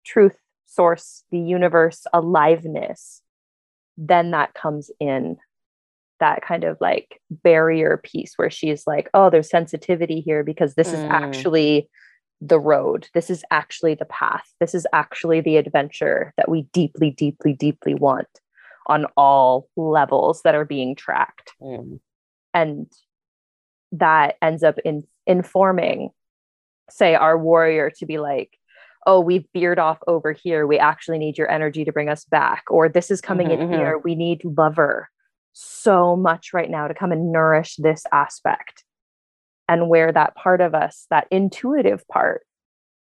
truth, 0.05 0.37
source, 0.65 1.23
the 1.31 1.39
universe, 1.39 2.05
aliveness, 2.13 3.21
then 3.97 4.31
that 4.31 4.53
comes 4.53 4.91
in 4.99 5.37
that 6.21 6.41
kind 6.41 6.63
of 6.63 6.77
like 6.79 7.19
barrier 7.29 7.99
piece 8.01 8.33
where 8.37 8.51
she's 8.51 8.87
like, 8.87 9.09
oh, 9.13 9.29
there's 9.29 9.49
sensitivity 9.49 10.21
here 10.21 10.43
because 10.43 10.75
this 10.75 10.89
mm. 10.89 10.93
is 10.93 11.03
actually 11.09 11.89
the 12.41 12.59
road. 12.59 13.07
This 13.13 13.29
is 13.29 13.43
actually 13.51 13.93
the 13.93 14.05
path. 14.05 14.51
This 14.59 14.73
is 14.73 14.87
actually 14.91 15.41
the 15.41 15.57
adventure 15.57 16.33
that 16.37 16.49
we 16.49 16.63
deeply, 16.73 17.11
deeply, 17.11 17.53
deeply 17.53 17.93
want 17.93 18.27
on 18.87 19.05
all 19.15 19.69
levels 19.77 20.41
that 20.41 20.55
are 20.55 20.65
being 20.65 20.95
tracked. 20.95 21.53
Mm. 21.61 21.99
And 22.53 22.91
that 23.91 24.37
ends 24.41 24.63
up 24.63 24.79
in 24.83 25.05
informing, 25.27 26.09
say, 26.89 27.13
our 27.13 27.37
warrior 27.37 27.91
to 27.97 28.05
be 28.05 28.17
like, 28.17 28.57
oh, 29.05 29.19
we've 29.19 29.45
veered 29.53 29.79
off 29.79 29.99
over 30.07 30.31
here. 30.31 30.65
We 30.65 30.79
actually 30.79 31.19
need 31.19 31.37
your 31.37 31.49
energy 31.49 31.85
to 31.85 31.91
bring 31.91 32.09
us 32.09 32.25
back. 32.25 32.63
Or 32.69 32.89
this 32.89 33.11
is 33.11 33.21
coming 33.21 33.47
mm-hmm, 33.47 33.61
in 33.61 33.69
mm-hmm. 33.69 33.77
here. 33.77 33.97
We 34.03 34.15
need 34.15 34.41
lover 34.43 35.09
so 35.53 36.15
much 36.15 36.53
right 36.53 36.69
now 36.69 36.87
to 36.87 36.93
come 36.93 37.11
and 37.11 37.31
nourish 37.31 37.75
this 37.75 38.03
aspect 38.11 38.83
and 39.71 39.87
where 39.87 40.11
that 40.11 40.35
part 40.35 40.59
of 40.59 40.75
us, 40.75 41.07
that 41.11 41.27
intuitive 41.31 42.05
part, 42.09 42.45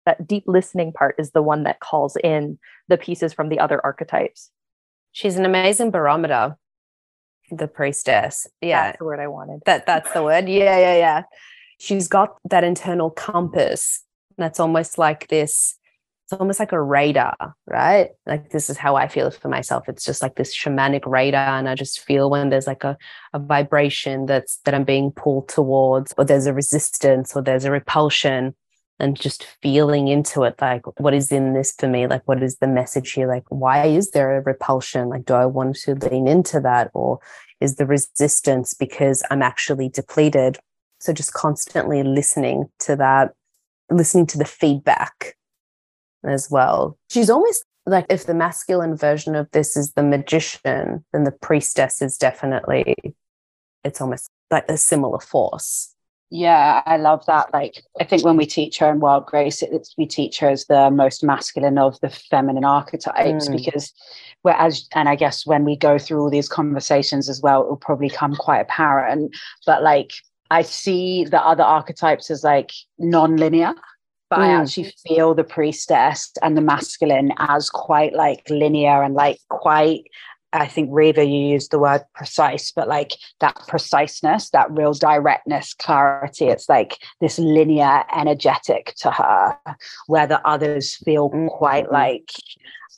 that 0.05 0.27
deep 0.27 0.45
listening 0.47 0.93
part 0.93 1.15
is 1.19 1.31
the 1.31 1.41
one 1.41 1.63
that 1.63 1.81
calls 1.81 2.19
in 2.23 2.59
the 2.87 2.99
pieces 2.99 3.33
from 3.33 3.49
the 3.49 3.59
other 3.59 3.81
archetypes. 3.83 4.51
She's 5.13 5.37
an 5.37 5.47
amazing 5.47 5.91
barometer, 5.91 6.59
the 7.51 7.67
priestess. 7.67 8.47
Yeah. 8.61 8.89
That's 8.89 8.99
the 8.99 9.07
word 9.07 9.21
I 9.21 9.29
wanted. 9.29 9.63
That 9.65 9.87
that's 9.87 10.13
the 10.13 10.23
word. 10.23 10.51
Yeah, 10.51 10.79
yeah, 10.79 10.97
yeah. 10.97 11.23
She's 11.79 12.09
got 12.09 12.37
that 12.51 12.63
internal 12.63 13.09
compass. 13.09 14.05
That's 14.37 14.61
almost 14.61 14.99
like 14.99 15.29
this 15.29 15.79
it's 16.31 16.39
almost 16.39 16.61
like 16.61 16.71
a 16.71 16.81
radar, 16.81 17.57
right? 17.67 18.11
Like 18.25 18.51
this 18.51 18.71
is 18.71 18.77
how 18.77 18.95
I 18.95 19.09
feel 19.09 19.33
for 19.33 19.49
myself. 19.49 19.89
It's 19.89 20.05
just 20.05 20.23
like 20.23 20.37
this 20.37 20.57
shamanic 20.57 21.05
radar. 21.05 21.59
And 21.59 21.69
I 21.69 21.75
just 21.75 21.99
feel 21.99 22.31
when 22.31 22.51
there's 22.51 22.69
like 22.69 22.85
a, 22.85 22.97
a 23.33 23.41
vibration 23.41 24.27
that's 24.27 24.59
that 24.65 24.73
I'm 24.73 24.85
being 24.85 25.11
pulled 25.11 25.49
towards, 25.49 26.15
or 26.17 26.25
there's 26.25 26.47
a 26.47 26.55
resistance 26.55 27.35
or 27.35 27.43
there's 27.43 27.65
a 27.65 27.73
repulsion, 27.73 28.55
and 29.01 29.21
just 29.21 29.45
feeling 29.61 30.07
into 30.07 30.45
it, 30.45 30.55
like 30.61 30.83
what 31.01 31.15
is 31.15 31.33
in 31.33 31.53
this 31.53 31.75
for 31.77 31.89
me? 31.89 32.07
Like 32.07 32.23
what 32.29 32.45
is 32.45 32.59
the 32.59 32.69
message 32.69 33.11
here? 33.11 33.27
Like 33.27 33.45
why 33.49 33.87
is 33.87 34.13
there 34.13 34.37
a 34.37 34.41
repulsion? 34.41 35.09
Like 35.09 35.25
do 35.25 35.35
I 35.35 35.47
want 35.47 35.75
to 35.79 35.97
lean 35.97 36.29
into 36.29 36.61
that? 36.61 36.93
Or 36.95 37.19
is 37.61 37.75
the 37.75 37.87
resistance 37.87 38.73
because 38.73 39.25
I'm 39.33 39.43
actually 39.43 39.89
depleted? 39.89 40.59
So 41.01 41.13
just 41.13 41.33
constantly 41.33 42.05
listening 42.05 42.67
to 42.81 42.95
that, 42.97 43.33
listening 43.91 44.27
to 44.29 44.39
the 44.39 44.45
feedback 44.45 45.35
as 46.25 46.49
well. 46.51 46.99
She's 47.09 47.31
almost 47.31 47.65
like 47.87 48.07
if 48.09 48.27
the 48.27 48.35
masculine 48.35 48.97
version 48.97 49.35
of 49.35 49.51
this 49.53 49.77
is 49.77 49.93
the 49.93 50.03
magician, 50.03 51.05
then 51.13 51.25
the 51.25 51.33
priestess 51.33 52.03
is 52.03 52.17
definitely, 52.17 52.95
it's 53.85 54.01
almost 54.01 54.31
like 54.51 54.69
a 54.69 54.77
similar 54.77 55.19
force. 55.19 55.95
Yeah, 56.33 56.83
I 56.87 56.97
love 56.97 57.27
that. 57.27 57.53
Like, 57.53 57.83
I 58.01 58.05
think 58.05 58.25
when 58.25 58.37
we 58.37 58.47
teach 58.47 58.79
her 58.79 58.89
in 58.89 59.01
Wild 59.01 59.27
Grace, 59.27 59.63
it, 59.63 59.89
we 59.99 60.07
teach 60.07 60.39
her 60.39 60.49
as 60.49 60.65
the 60.67 60.89
most 60.89 61.25
masculine 61.25 61.77
of 61.77 61.99
the 62.01 62.09
feminine 62.09 62.65
archetypes 62.65 63.49
mm. 63.49 63.57
because, 63.57 63.93
whereas, 64.43 64.87
and 64.95 65.09
I 65.09 65.17
guess 65.17 65.45
when 65.45 65.65
we 65.65 65.75
go 65.75 65.99
through 65.99 66.21
all 66.21 66.31
these 66.31 66.49
conversations 66.49 67.29
as 67.29 67.43
well, 67.43 67.63
it 67.63 67.69
will 67.69 67.77
probably 67.77 68.11
come 68.11 68.37
quite 68.37 68.61
apparent. 68.61 69.35
But 69.67 69.83
like, 69.83 70.13
I 70.53 70.63
see 70.63 71.25
the 71.25 71.41
other 71.45 71.65
archetypes 71.65 72.31
as 72.31 72.45
like 72.45 72.71
non-linear 72.99 73.75
but 74.31 74.39
mm. 74.39 74.43
I 74.43 74.63
actually 74.63 74.93
feel 75.07 75.35
the 75.35 75.45
priestess 75.45 76.33
and 76.43 76.57
the 76.57 76.63
masculine 76.63 77.33
as 77.39 77.69
quite 77.69 78.15
like 78.15 78.49
linear 78.49 79.03
and 79.03 79.15
like 79.15 79.39
quite 79.49 80.05
I 80.53 80.67
think 80.67 80.89
Reva, 80.93 81.25
you 81.25 81.39
used 81.39 81.71
the 81.71 81.79
word 81.79 82.03
precise, 82.15 82.73
but 82.73 82.89
like 82.89 83.13
that 83.39 83.57
preciseness, 83.69 84.51
that 84.51 84.71
real 84.71 84.93
directness, 84.95 85.75
clarity. 85.75 86.47
It's 86.47 86.69
like 86.69 86.99
this 87.21 87.39
linear, 87.39 88.03
energetic 88.13 88.95
to 88.99 89.13
her, 89.13 89.57
where 90.09 90.27
the 90.27 90.45
others 90.45 90.97
feel 90.97 91.31
mm. 91.31 91.49
quite 91.51 91.93
like 91.93 92.31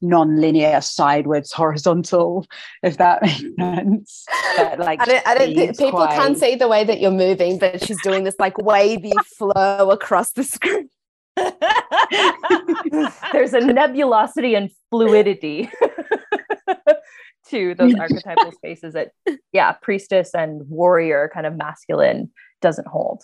non-linear, 0.01 0.81
sideways, 0.81 1.53
horizontal. 1.53 2.47
If 2.83 2.97
that 2.97 3.23
makes 3.23 3.43
sense. 3.59 4.25
But 4.57 4.79
like, 4.79 5.01
I 5.01 5.05
don't, 5.05 5.29
I 5.29 5.35
don't 5.35 5.55
think 5.55 5.79
people 5.79 5.93
quite... 5.93 6.17
can't 6.17 6.39
see 6.39 6.55
the 6.55 6.69
way 6.69 6.85
that 6.85 7.01
you're 7.01 7.11
moving, 7.11 7.59
but 7.59 7.85
she's 7.85 8.01
doing 8.03 8.25
this 8.25 8.37
like 8.39 8.57
wavy 8.59 9.13
flow 9.39 9.91
across 9.91 10.33
the 10.33 10.45
screen. 10.45 10.89
There's 13.33 13.55
a 13.55 13.61
nebulosity 13.61 14.55
and 14.55 14.71
fluidity 14.91 15.71
to 17.49 17.75
those 17.75 17.95
archetypal 17.99 18.53
spaces 18.53 18.95
that, 18.95 19.13
yeah, 19.53 19.73
priestess 19.73 20.35
and 20.35 20.69
warrior 20.69 21.31
kind 21.33 21.47
of 21.47 21.57
masculine 21.57 22.31
doesn't 22.61 22.89
hold. 22.89 23.23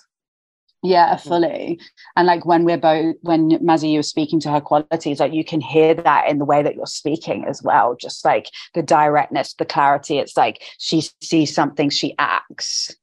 Yeah, 0.85 1.17
fully. 1.17 1.81
And 2.15 2.29
like 2.29 2.47
when 2.47 2.65
we're 2.65 2.79
both, 2.79 3.17
when 3.23 3.51
Mazzy, 3.51 3.91
you 3.91 3.99
were 3.99 4.05
speaking 4.05 4.39
to 4.41 4.51
her 4.53 4.61
qualities, 4.61 5.19
like 5.19 5.33
you 5.33 5.45
can 5.45 5.61
hear 5.61 5.93
that 5.93 6.29
in 6.29 6.39
the 6.39 6.45
way 6.45 6.63
that 6.63 6.77
you're 6.77 6.87
speaking 6.87 7.45
as 7.47 7.61
well. 7.65 7.97
Just 8.01 8.25
like 8.25 8.49
the 8.75 8.83
directness, 8.83 9.55
the 9.55 9.65
clarity. 9.65 10.19
It's 10.19 10.37
like 10.37 10.63
she 10.79 11.03
sees 11.21 11.53
something, 11.53 11.91
she 11.91 12.15
acts 12.19 12.95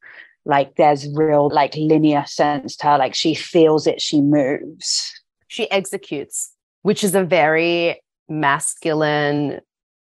like 0.46 0.76
there's 0.76 1.08
real 1.16 1.50
like 1.50 1.76
linear 1.76 2.24
sense 2.28 2.76
to 2.76 2.88
her 2.88 2.98
like 2.98 3.16
she 3.16 3.34
feels 3.34 3.88
it 3.88 4.02
she 4.02 4.22
moves 4.22 5.12
she 5.48 5.70
executes 5.72 6.54
which 6.84 7.04
is 7.04 7.16
a 7.16 7.24
very 7.24 8.00
masculine 8.30 9.60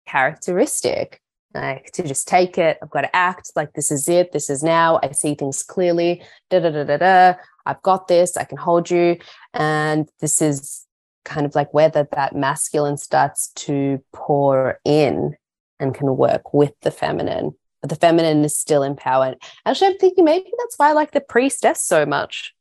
characteristic 0.07 1.21
like 1.53 1.91
to 1.91 2.03
just 2.03 2.27
take 2.27 2.57
it. 2.57 2.77
I've 2.81 2.89
got 2.89 3.01
to 3.01 3.15
act 3.15 3.51
like 3.55 3.73
this 3.73 3.91
is 3.91 4.07
it. 4.07 4.31
This 4.31 4.49
is 4.49 4.63
now. 4.63 4.99
I 5.03 5.11
see 5.11 5.35
things 5.35 5.63
clearly. 5.63 6.23
Da 6.49 6.59
da 6.59 6.69
da 6.69 6.83
da 6.83 6.97
da. 6.97 7.33
I've 7.65 7.81
got 7.81 8.07
this. 8.07 8.37
I 8.37 8.45
can 8.45 8.57
hold 8.57 8.89
you. 8.89 9.17
And 9.53 10.09
this 10.21 10.41
is 10.41 10.85
kind 11.25 11.45
of 11.45 11.53
like 11.53 11.73
where 11.73 11.89
that, 11.89 12.11
that 12.11 12.35
masculine 12.35 12.97
starts 12.97 13.49
to 13.53 14.03
pour 14.13 14.79
in 14.85 15.35
and 15.79 15.93
can 15.93 16.15
work 16.15 16.53
with 16.53 16.73
the 16.81 16.91
feminine. 16.91 17.51
The 17.83 17.95
feminine 17.95 18.45
is 18.45 18.55
still 18.57 18.83
empowered. 18.83 19.37
Actually, 19.65 19.87
I'm 19.87 19.97
thinking 19.97 20.23
maybe 20.23 20.51
that's 20.59 20.77
why 20.77 20.89
I 20.89 20.93
like 20.93 21.11
the 21.11 21.21
priestess 21.21 21.83
so 21.83 22.05
much, 22.05 22.53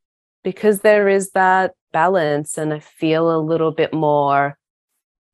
because 0.42 0.80
there 0.80 1.08
is 1.08 1.32
that 1.32 1.74
balance 1.92 2.56
and 2.56 2.72
I 2.72 2.80
feel 2.80 3.34
a 3.34 3.38
little 3.38 3.70
bit 3.70 3.92
more 3.92 4.56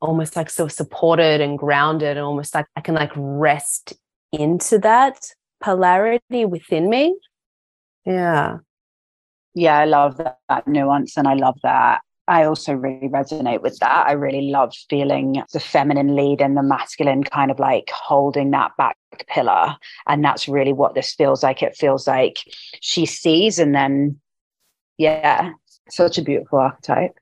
almost 0.01 0.37
like 0.37 0.51
so 0.51 0.69
supported 0.69 1.41
and 1.41 1.59
grounded 1.59 2.17
and 2.17 2.27
almost 2.27 2.55
like 2.55 2.67
I 2.77 2.81
can 2.81 2.95
like 2.95 3.13
rest 3.15 3.95
into 4.33 4.79
that 4.81 5.31
polarity 5.61 6.45
within 6.45 6.91
me. 6.91 7.17
Yeah. 8.05 8.59
Yeah, 9.55 9.79
I 9.79 9.85
love 9.85 10.19
that, 10.19 10.39
that 10.49 10.69
nuance 10.69 11.17
and 11.17 11.27
I 11.27 11.35
love 11.35 11.59
that. 11.63 12.03
I 12.29 12.45
also 12.45 12.73
really 12.73 13.09
resonate 13.09 13.63
with 13.63 13.79
that. 13.79 14.07
I 14.07 14.13
really 14.13 14.51
love 14.51 14.75
feeling 14.91 15.43
the 15.53 15.61
feminine 15.61 16.17
lead 16.17 16.41
and 16.41 16.57
the 16.57 16.63
masculine 16.63 17.23
kind 17.23 17.51
of 17.51 17.59
like 17.59 17.91
holding 17.91 18.51
that 18.51 18.73
back 18.77 18.97
pillar. 19.29 19.77
And 20.09 20.25
that's 20.25 20.49
really 20.49 20.73
what 20.73 20.95
this 20.95 21.15
feels 21.15 21.43
like. 21.43 21.63
It 21.63 21.77
feels 21.77 22.07
like 22.07 22.39
she 22.81 23.07
sees 23.07 23.59
and 23.59 23.75
then, 23.75 24.21
yeah, 24.99 25.53
such 25.89 26.19
a 26.19 26.23
beautiful 26.23 26.59
archetype. 26.59 27.17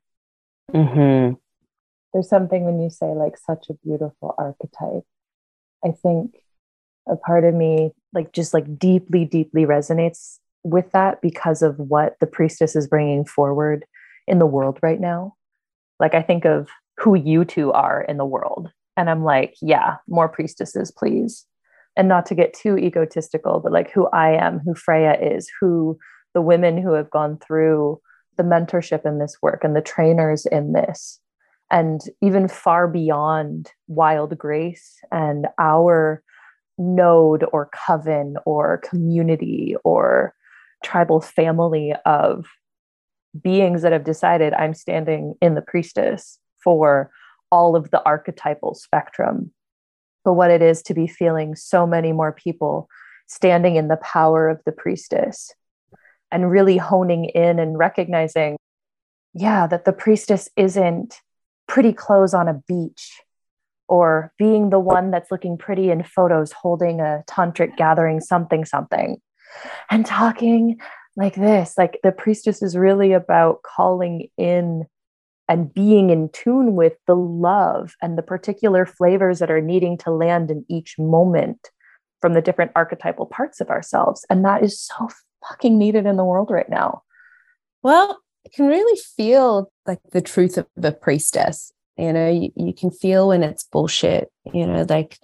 Mm-hmm 0.72 1.34
there's 2.14 2.28
something 2.28 2.64
when 2.64 2.80
you 2.80 2.88
say 2.88 3.12
like 3.12 3.36
such 3.36 3.66
a 3.68 3.74
beautiful 3.84 4.34
archetype 4.38 5.02
i 5.84 5.90
think 5.90 6.36
a 7.06 7.16
part 7.16 7.44
of 7.44 7.52
me 7.52 7.90
like 8.14 8.32
just 8.32 8.54
like 8.54 8.78
deeply 8.78 9.26
deeply 9.26 9.66
resonates 9.66 10.38
with 10.62 10.90
that 10.92 11.20
because 11.20 11.60
of 11.60 11.78
what 11.78 12.16
the 12.20 12.26
priestess 12.26 12.74
is 12.74 12.86
bringing 12.86 13.26
forward 13.26 13.84
in 14.26 14.38
the 14.38 14.46
world 14.46 14.78
right 14.82 15.00
now. 15.00 15.34
Like 16.00 16.14
i 16.14 16.22
think 16.22 16.44
of 16.44 16.68
who 16.98 17.14
you 17.14 17.44
two 17.44 17.72
are 17.72 18.02
in 18.02 18.16
the 18.16 18.24
world 18.24 18.70
and 18.96 19.10
i'm 19.10 19.24
like 19.24 19.54
yeah 19.60 19.96
more 20.08 20.28
priestesses 20.28 20.90
please. 20.90 21.46
And 21.96 22.08
not 22.08 22.26
to 22.26 22.34
get 22.34 22.54
too 22.54 22.76
egotistical 22.76 23.60
but 23.60 23.72
like 23.72 23.90
who 23.92 24.08
i 24.08 24.30
am 24.30 24.58
who 24.58 24.74
freya 24.74 25.16
is 25.20 25.48
who 25.60 25.96
the 26.34 26.42
women 26.42 26.76
who 26.76 26.92
have 26.92 27.08
gone 27.10 27.38
through 27.38 28.00
the 28.37 28.42
mentorship 28.42 29.06
in 29.06 29.18
this 29.18 29.37
work 29.40 29.62
and 29.62 29.76
the 29.76 29.80
trainers 29.80 30.44
in 30.46 30.72
this 30.72 31.20
and 31.70 32.00
even 32.20 32.48
far 32.48 32.88
beyond 32.88 33.70
wild 33.87 34.37
grace 34.37 34.98
and 35.12 35.46
our 35.60 36.22
node 36.78 37.44
or 37.52 37.70
coven 37.72 38.37
or 38.44 38.78
community 38.78 39.76
or 39.84 40.34
tribal 40.82 41.20
family 41.20 41.94
of 42.04 42.46
beings 43.42 43.82
that 43.82 43.92
have 43.92 44.04
decided 44.04 44.52
I'm 44.54 44.74
standing 44.74 45.34
in 45.40 45.54
the 45.54 45.62
priestess 45.62 46.38
for 46.62 47.10
all 47.50 47.76
of 47.76 47.90
the 47.90 48.02
archetypal 48.04 48.74
spectrum. 48.74 49.52
But 50.24 50.34
what 50.34 50.50
it 50.50 50.62
is 50.62 50.82
to 50.84 50.94
be 50.94 51.06
feeling 51.06 51.54
so 51.54 51.86
many 51.86 52.12
more 52.12 52.32
people 52.32 52.88
standing 53.26 53.76
in 53.76 53.88
the 53.88 53.96
power 53.98 54.48
of 54.48 54.60
the 54.64 54.72
priestess 54.72 55.52
and 56.30 56.50
really 56.50 56.78
honing 56.78 57.26
in 57.26 57.58
and 57.58 57.78
recognizing, 57.78 58.56
yeah, 59.34 59.66
that 59.66 59.84
the 59.84 59.92
priestess 59.92 60.48
isn't 60.56 61.20
pretty 61.66 61.92
clothes 61.92 62.34
on 62.34 62.48
a 62.48 62.60
beach 62.66 63.20
or 63.88 64.32
being 64.38 64.70
the 64.70 64.78
one 64.78 65.10
that's 65.10 65.30
looking 65.30 65.58
pretty 65.58 65.90
in 65.90 66.02
photos 66.02 66.52
holding 66.52 67.00
a 67.00 67.22
tantric 67.28 67.76
gathering 67.76 68.20
something 68.20 68.64
something 68.64 69.20
and 69.90 70.06
talking 70.06 70.78
like 71.16 71.35
this 71.35 71.74
like 71.79 72.00
the 72.03 72.12
priestess 72.12 72.62
is 72.62 72.77
really 72.77 73.12
about 73.12 73.62
calling 73.62 74.29
in 74.37 74.85
and 75.48 75.72
being 75.72 76.11
in 76.11 76.29
tune 76.31 76.74
with 76.74 76.94
the 77.07 77.14
love 77.14 77.94
and 78.00 78.16
the 78.16 78.22
particular 78.22 78.87
flavors 78.87 79.38
that 79.38 79.50
are 79.50 79.61
needing 79.61 79.98
to 79.98 80.11
land 80.11 80.50
in 80.50 80.64
each 80.68 80.98
moment 80.98 81.70
from 82.20 82.33
the 82.33 82.40
different 82.40 82.72
archetypal 82.74 83.27
parts 83.27 83.61
of 83.61 83.70
ourselves 83.70 84.24
and 84.31 84.44
that 84.44 84.62
is 84.62 84.81
so 84.81 85.09
fucking 85.48 85.79
needed 85.79 86.07
in 86.07 86.16
the 86.16 86.24
world 86.24 86.50
right 86.50 86.70
now 86.70 87.03
well 87.83 88.18
I 88.44 88.50
can 88.50 88.66
really 88.66 89.00
feel 89.16 89.72
like 89.87 90.00
the 90.12 90.20
truth 90.20 90.59
of 90.59 90.66
a 90.83 90.92
priestess. 90.92 91.72
You 91.96 92.12
know, 92.12 92.31
you, 92.31 92.50
you 92.57 92.74
can 92.74 92.90
feel 92.90 93.29
when 93.29 93.42
it's 93.42 93.64
bullshit, 93.64 94.31
you 94.53 94.66
know, 94.66 94.85
like, 94.88 95.18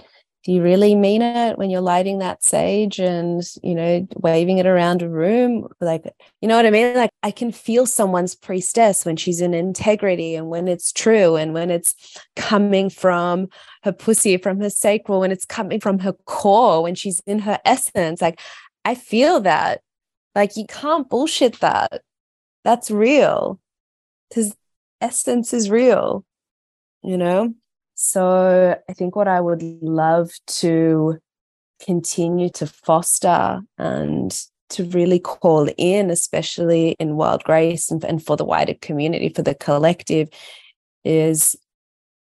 do 0.45 0.53
you 0.53 0.63
really 0.63 0.95
mean 0.95 1.21
it 1.21 1.59
when 1.59 1.69
you're 1.69 1.83
lighting 1.83 2.19
that 2.19 2.43
sage 2.43 2.99
and, 2.99 3.43
you 3.63 3.75
know, 3.75 4.07
waving 4.17 4.57
it 4.57 4.67
around 4.67 5.03
a 5.03 5.09
room? 5.09 5.69
Like, 5.81 6.05
you 6.41 6.49
know 6.49 6.57
what 6.57 6.65
I 6.65 6.71
mean? 6.71 6.95
Like, 6.95 7.11
I 7.23 7.31
can 7.31 7.53
feel 7.53 7.85
someone's 7.85 8.35
priestess 8.35 9.05
when 9.05 9.17
she's 9.17 9.43
in 9.43 9.53
integrity 9.53 10.35
and 10.35 10.49
when 10.49 10.67
it's 10.67 10.93
true 10.93 11.37
and 11.37 11.53
when 11.53 11.71
it's 11.71 11.95
coming 12.37 12.89
from 12.89 13.49
her 13.83 13.93
pussy, 13.93 14.39
from 14.39 14.61
her 14.61 14.71
sacral, 14.71 15.21
when 15.21 15.31
it's 15.31 15.45
coming 15.45 15.79
from 15.79 15.99
her 15.99 16.15
core, 16.25 16.83
when 16.83 16.95
she's 16.95 17.21
in 17.27 17.41
her 17.41 17.59
essence. 17.67 18.23
Like, 18.23 18.41
I 18.85 18.95
feel 18.95 19.41
that. 19.41 19.83
Like, 20.35 20.57
you 20.57 20.65
can't 20.67 21.11
bullshit 21.11 21.61
that 21.61 22.01
that's 22.65 22.91
real 22.91 23.61
because 24.29 24.57
essence 25.01 25.53
is 25.53 25.71
real, 25.71 26.25
you 27.03 27.17
know? 27.17 27.55
So 28.03 28.81
I 28.89 28.93
think 28.95 29.15
what 29.15 29.29
I 29.29 29.43
would 29.43 29.63
love 29.63 30.31
to 30.47 31.19
continue 31.85 32.49
to 32.49 32.67
foster 32.67 33.61
and 33.77 34.35
to 34.71 34.85
really 34.85 35.19
call 35.19 35.69
in, 35.77 36.11
especially 36.11 36.97
in 36.99 37.17
Wild 37.17 37.45
Grace 37.45 37.91
and, 37.91 38.03
and 38.03 38.25
for 38.25 38.39
the 38.39 38.45
wider 38.45 38.73
community, 38.81 39.29
for 39.29 39.43
the 39.43 39.55
collective, 39.55 40.31
is 41.05 41.57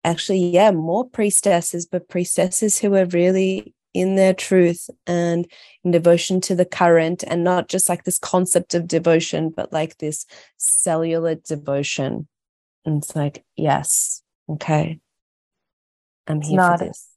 actually, 0.03 0.47
yeah, 0.47 0.69
more 0.69 1.09
priestesses, 1.09 1.87
but 1.87 2.07
priestesses 2.07 2.77
who 2.77 2.93
are 2.93 3.07
really 3.07 3.73
in 3.95 4.15
their 4.15 4.35
truth 4.35 4.91
and 5.07 5.51
in 5.83 5.89
devotion 5.89 6.39
to 6.41 6.53
the 6.53 6.65
current 6.65 7.23
and 7.25 7.43
not 7.43 7.67
just 7.67 7.89
like 7.89 8.03
this 8.03 8.19
concept 8.19 8.75
of 8.75 8.87
devotion 8.87 9.49
but 9.49 9.73
like 9.73 9.97
this 9.97 10.27
cellular 10.57 11.33
devotion. 11.33 12.27
And 12.85 13.01
it's 13.01 13.15
like 13.15 13.43
yes 13.55 14.21
okay 14.49 14.99
i'm 16.27 16.37
it's 16.37 16.47
here 16.47 16.57
not, 16.57 16.79
for 16.79 16.85
this 16.85 17.09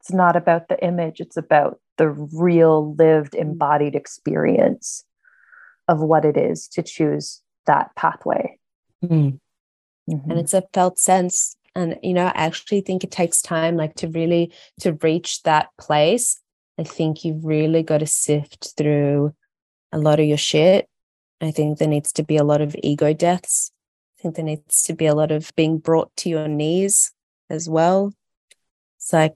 it's 0.00 0.12
not 0.12 0.36
about 0.36 0.68
the 0.68 0.82
image 0.84 1.20
it's 1.20 1.36
about 1.36 1.80
the 1.96 2.08
real 2.08 2.94
lived 2.94 3.32
mm. 3.32 3.40
embodied 3.40 3.94
experience 3.94 5.04
of 5.88 6.00
what 6.00 6.24
it 6.24 6.36
is 6.36 6.68
to 6.68 6.82
choose 6.82 7.42
that 7.66 7.94
pathway 7.96 8.58
mm. 9.04 9.38
mm-hmm. 10.10 10.30
and 10.30 10.38
it's 10.38 10.54
a 10.54 10.62
felt 10.72 10.98
sense 10.98 11.56
and 11.74 11.98
you 12.02 12.14
know 12.14 12.26
i 12.26 12.32
actually 12.34 12.80
think 12.80 13.04
it 13.04 13.10
takes 13.10 13.40
time 13.40 13.76
like 13.76 13.94
to 13.94 14.08
really 14.08 14.52
to 14.80 14.92
reach 15.02 15.42
that 15.42 15.68
place 15.78 16.40
i 16.78 16.82
think 16.82 17.24
you've 17.24 17.44
really 17.44 17.82
got 17.82 17.98
to 17.98 18.06
sift 18.06 18.74
through 18.76 19.34
a 19.92 19.98
lot 19.98 20.20
of 20.20 20.26
your 20.26 20.38
shit 20.38 20.88
i 21.40 21.50
think 21.50 21.78
there 21.78 21.88
needs 21.88 22.12
to 22.12 22.22
be 22.22 22.36
a 22.36 22.44
lot 22.44 22.60
of 22.60 22.76
ego 22.82 23.12
deaths 23.12 23.70
i 24.18 24.22
think 24.22 24.36
there 24.36 24.44
needs 24.44 24.82
to 24.82 24.92
be 24.92 25.06
a 25.06 25.14
lot 25.14 25.30
of 25.30 25.52
being 25.56 25.78
brought 25.78 26.14
to 26.16 26.28
your 26.28 26.48
knees 26.48 27.12
as 27.50 27.68
well 27.68 28.12
it's 29.04 29.12
like 29.12 29.34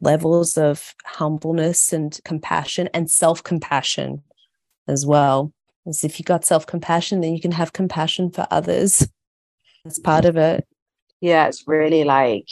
levels 0.00 0.58
of 0.58 0.94
humbleness 1.04 1.92
and 1.92 2.20
compassion 2.24 2.88
and 2.92 3.10
self-compassion 3.10 4.22
as 4.86 5.06
well 5.06 5.52
as 5.86 6.04
if 6.04 6.18
you 6.18 6.24
got 6.24 6.44
self-compassion 6.44 7.20
then 7.20 7.34
you 7.34 7.40
can 7.40 7.52
have 7.52 7.72
compassion 7.72 8.30
for 8.30 8.46
others 8.50 9.08
that's 9.84 9.98
part 9.98 10.24
of 10.24 10.36
it 10.36 10.66
yeah, 11.20 11.48
it's 11.48 11.66
really 11.66 12.04
like 12.04 12.48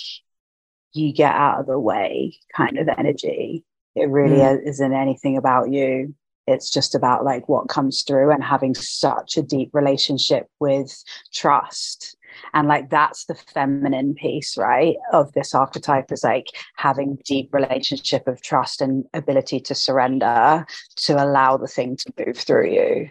you 0.93 1.13
get 1.13 1.35
out 1.35 1.61
of 1.61 1.67
the 1.67 1.79
way 1.79 2.37
kind 2.55 2.79
of 2.79 2.89
energy. 2.89 3.65
It 3.95 4.09
really 4.09 4.39
mm. 4.39 4.67
isn't 4.67 4.93
anything 4.93 5.37
about 5.37 5.71
you. 5.71 6.15
It's 6.47 6.71
just 6.71 6.95
about 6.95 7.25
like 7.25 7.49
what 7.49 7.69
comes 7.69 8.03
through 8.03 8.31
and 8.31 8.43
having 8.43 8.75
such 8.75 9.37
a 9.37 9.43
deep 9.43 9.71
relationship 9.73 10.49
with 10.61 11.03
trust. 11.33 12.16
And 12.55 12.69
like 12.69 12.91
that's 12.91 13.25
the 13.27 13.35
feminine 13.35 14.15
piece, 14.15 14.57
right? 14.57 14.97
Of 15.13 15.33
this 15.33 15.55
archetype 15.55 16.11
is 16.13 16.25
like 16.25 16.47
having 16.77 17.19
deep 17.25 17.53
relationship 17.53 18.27
of 18.27 18.43
trust 18.43 18.81
and 18.81 19.05
ability 19.15 19.61
to 19.61 19.75
surrender 19.75 20.67
to 20.97 21.25
allow 21.25 21.57
the 21.57 21.69
thing 21.69 21.97
to 21.97 22.13
move 22.27 22.37
through 22.37 22.71
you. 22.71 23.11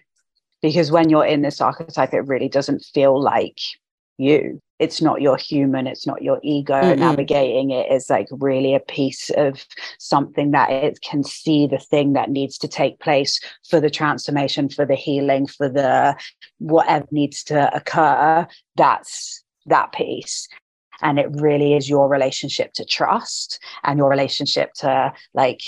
Because 0.62 0.92
when 0.92 1.10
you're 1.10 1.26
in 1.26 1.42
this 1.42 1.62
archetype, 1.62 2.14
it 2.14 2.28
really 2.28 2.50
doesn't 2.50 2.84
feel 2.94 3.22
like 3.22 3.60
you 4.18 4.62
it's 4.80 5.02
not 5.02 5.22
your 5.22 5.38
human 5.38 5.88
it's 5.88 6.06
not 6.06 6.22
your 6.22 6.40
ego 6.44 6.74
mm-hmm. 6.74 7.00
navigating 7.00 7.72
it 7.72 7.92
is 7.92 8.10
like 8.10 8.28
really 8.32 8.76
a 8.76 8.80
piece 8.80 9.30
of 9.32 9.66
something 10.00 10.52
that 10.52 10.70
it 10.70 11.00
can 11.02 11.24
see 11.24 11.68
the 11.68 11.78
thing 11.78 12.14
that 12.14 12.30
needs 12.30 12.58
to 12.58 12.68
take 12.68 13.00
place 13.00 13.40
for 13.70 13.80
the 13.80 13.90
transformation 13.90 14.70
for 14.70 14.86
the 14.86 14.96
healing 14.96 15.48
for 15.48 15.70
the 15.70 16.16
whatever 16.60 17.06
needs 17.12 17.44
to 17.44 17.74
occur 17.76 18.46
that's 18.76 19.44
that 19.66 19.92
piece 19.92 20.48
and 21.02 21.20
it 21.20 21.28
really 21.32 21.74
is 21.74 21.90
your 21.90 22.08
relationship 22.08 22.72
to 22.74 22.86
trust 22.86 23.60
and 23.84 23.98
your 23.98 24.10
relationship 24.10 24.74
to 24.74 25.14
like 25.34 25.62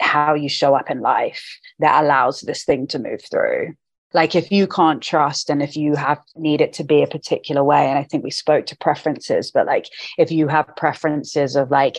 how 0.00 0.34
you 0.34 0.48
show 0.48 0.74
up 0.74 0.90
in 0.90 1.00
life 1.00 1.58
that 1.78 2.02
allows 2.02 2.40
this 2.40 2.64
thing 2.64 2.86
to 2.88 2.98
move 2.98 3.20
through 3.30 3.74
like 4.14 4.34
if 4.34 4.50
you 4.52 4.66
can't 4.66 5.02
trust 5.02 5.50
and 5.50 5.62
if 5.62 5.76
you 5.76 5.94
have 5.94 6.20
need 6.36 6.60
it 6.60 6.72
to 6.74 6.84
be 6.84 7.02
a 7.02 7.06
particular 7.06 7.64
way 7.64 7.88
and 7.88 7.98
i 7.98 8.02
think 8.02 8.24
we 8.24 8.30
spoke 8.30 8.66
to 8.66 8.76
preferences 8.76 9.50
but 9.50 9.66
like 9.66 9.86
if 10.18 10.30
you 10.30 10.48
have 10.48 10.76
preferences 10.76 11.56
of 11.56 11.70
like 11.70 11.98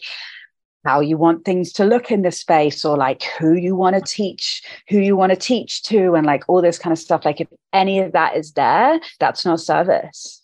how 0.86 1.00
you 1.00 1.18
want 1.18 1.46
things 1.46 1.72
to 1.72 1.86
look 1.86 2.12
in 2.12 2.24
the 2.24 2.32
space 2.32 2.84
or 2.84 2.98
like 2.98 3.24
who 3.40 3.54
you 3.54 3.76
want 3.76 3.96
to 3.96 4.02
teach 4.02 4.62
who 4.90 5.00
you 5.00 5.16
want 5.16 5.32
to 5.32 5.38
teach 5.38 5.84
to 5.84 6.14
and 6.14 6.26
like 6.26 6.44
all 6.48 6.62
this 6.62 6.78
kind 6.78 6.92
of 6.92 7.00
stuff 7.00 7.26
like 7.26 7.40
if 7.40 7.48
any 7.72 8.00
of 8.00 8.12
that 8.12 8.36
is 8.36 8.54
there 8.54 9.00
that's 9.20 9.46
not 9.46 9.60
service. 9.60 10.42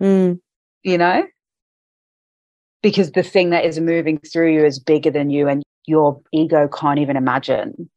Mm. 0.00 0.40
you 0.82 0.96
know? 0.96 1.26
Because 2.82 3.12
the 3.12 3.22
thing 3.22 3.50
that 3.50 3.66
is 3.66 3.78
moving 3.78 4.18
through 4.18 4.54
you 4.54 4.64
is 4.64 4.78
bigger 4.78 5.10
than 5.10 5.28
you 5.28 5.46
and 5.46 5.62
your 5.86 6.22
ego 6.32 6.68
can't 6.68 6.98
even 6.98 7.16
imagine 7.16 7.90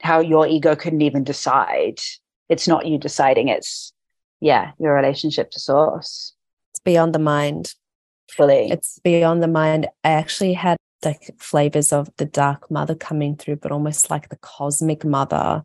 how 0.00 0.20
your 0.20 0.46
ego 0.46 0.76
couldn't 0.76 1.02
even 1.02 1.24
decide. 1.24 2.00
It's 2.48 2.68
not 2.68 2.86
you 2.86 2.98
deciding 2.98 3.48
it's 3.48 3.92
yeah 4.40 4.72
your 4.78 4.94
relationship 4.94 5.50
to 5.52 5.60
source. 5.60 6.34
It's 6.72 6.80
beyond 6.80 7.14
the 7.14 7.18
mind. 7.18 7.74
Fully. 8.30 8.70
It's 8.70 8.98
beyond 9.04 9.42
the 9.42 9.48
mind. 9.48 9.86
I 10.02 10.10
actually 10.10 10.54
had 10.54 10.76
like 11.04 11.34
flavors 11.38 11.92
of 11.92 12.10
the 12.16 12.24
dark 12.24 12.70
mother 12.70 12.94
coming 12.94 13.36
through 13.36 13.56
but 13.56 13.70
almost 13.70 14.10
like 14.10 14.30
the 14.30 14.38
cosmic 14.38 15.04
mother 15.04 15.62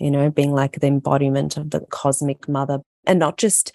you 0.00 0.10
know 0.10 0.28
being 0.28 0.50
like 0.50 0.80
the 0.80 0.88
embodiment 0.88 1.56
of 1.56 1.70
the 1.70 1.80
cosmic 1.80 2.48
mother. 2.48 2.80
And 3.06 3.20
not 3.20 3.38
just 3.38 3.72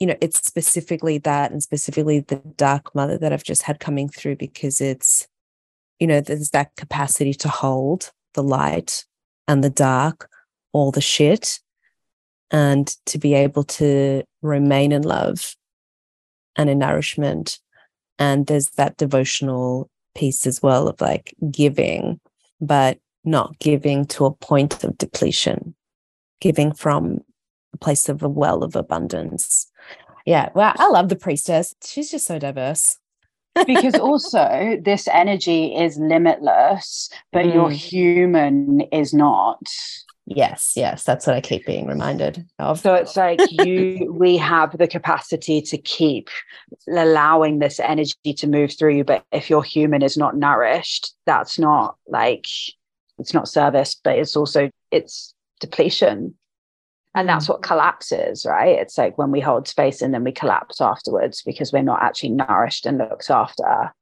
you 0.00 0.06
know 0.06 0.16
it's 0.20 0.44
specifically 0.44 1.18
that 1.18 1.52
and 1.52 1.62
specifically 1.62 2.20
the 2.20 2.36
dark 2.56 2.94
mother 2.94 3.18
that 3.18 3.32
i've 3.32 3.44
just 3.44 3.62
had 3.62 3.78
coming 3.78 4.08
through 4.08 4.34
because 4.34 4.80
it's 4.80 5.28
you 6.00 6.06
know 6.06 6.20
there's 6.20 6.50
that 6.50 6.74
capacity 6.76 7.34
to 7.34 7.48
hold 7.48 8.10
the 8.34 8.42
light 8.42 9.04
and 9.48 9.62
the 9.64 9.70
dark 9.70 10.28
all 10.72 10.90
the 10.90 11.00
shit 11.00 11.60
and 12.50 12.88
to 13.06 13.18
be 13.18 13.34
able 13.34 13.64
to 13.64 14.22
remain 14.42 14.92
in 14.92 15.02
love 15.02 15.56
and 16.56 16.68
in 16.68 16.78
nourishment. 16.78 17.58
And 18.18 18.46
there's 18.46 18.70
that 18.70 18.96
devotional 18.96 19.88
piece 20.14 20.46
as 20.46 20.62
well 20.62 20.88
of 20.88 21.00
like 21.00 21.34
giving, 21.50 22.20
but 22.60 22.98
not 23.24 23.58
giving 23.58 24.04
to 24.06 24.26
a 24.26 24.32
point 24.32 24.82
of 24.84 24.98
depletion, 24.98 25.74
giving 26.40 26.72
from 26.72 27.20
a 27.72 27.78
place 27.78 28.08
of 28.08 28.22
a 28.22 28.28
well 28.28 28.62
of 28.62 28.76
abundance. 28.76 29.70
Yeah. 30.26 30.50
Well, 30.54 30.74
I 30.76 30.88
love 30.88 31.08
the 31.08 31.16
priestess. 31.16 31.74
She's 31.84 32.10
just 32.10 32.26
so 32.26 32.38
diverse. 32.38 32.98
Because 33.66 33.94
also 33.98 34.78
this 34.82 35.08
energy 35.08 35.74
is 35.74 35.98
limitless, 35.98 37.10
but 37.32 37.46
mm. 37.46 37.54
your 37.54 37.70
human 37.70 38.80
is 38.92 39.12
not. 39.14 39.62
Yes, 40.26 40.74
yes, 40.76 41.02
that's 41.02 41.26
what 41.26 41.34
I 41.34 41.40
keep 41.40 41.66
being 41.66 41.86
reminded 41.88 42.46
of. 42.60 42.78
So 42.78 42.94
it's 42.94 43.16
like 43.16 43.40
you, 43.50 44.14
we 44.16 44.36
have 44.36 44.78
the 44.78 44.86
capacity 44.86 45.60
to 45.62 45.78
keep 45.78 46.28
allowing 46.88 47.58
this 47.58 47.80
energy 47.80 48.34
to 48.36 48.46
move 48.46 48.72
through 48.78 48.94
you. 48.96 49.04
But 49.04 49.24
if 49.32 49.50
your 49.50 49.64
human 49.64 50.02
is 50.02 50.16
not 50.16 50.36
nourished, 50.36 51.14
that's 51.26 51.58
not 51.58 51.96
like 52.06 52.46
it's 53.18 53.34
not 53.34 53.48
service, 53.48 53.96
but 54.02 54.18
it's 54.18 54.36
also 54.36 54.70
it's 54.92 55.34
depletion. 55.58 56.34
And 57.14 57.28
that's 57.28 57.48
what 57.48 57.60
mm. 57.60 57.64
collapses, 57.64 58.46
right? 58.46 58.78
It's 58.78 58.96
like 58.96 59.18
when 59.18 59.30
we 59.30 59.40
hold 59.40 59.66
space 59.66 60.00
and 60.00 60.14
then 60.14 60.24
we 60.24 60.32
collapse 60.32 60.80
afterwards 60.80 61.42
because 61.44 61.72
we're 61.72 61.82
not 61.82 62.02
actually 62.02 62.30
nourished 62.30 62.86
and 62.86 62.98
looked 62.98 63.30
after. 63.30 63.92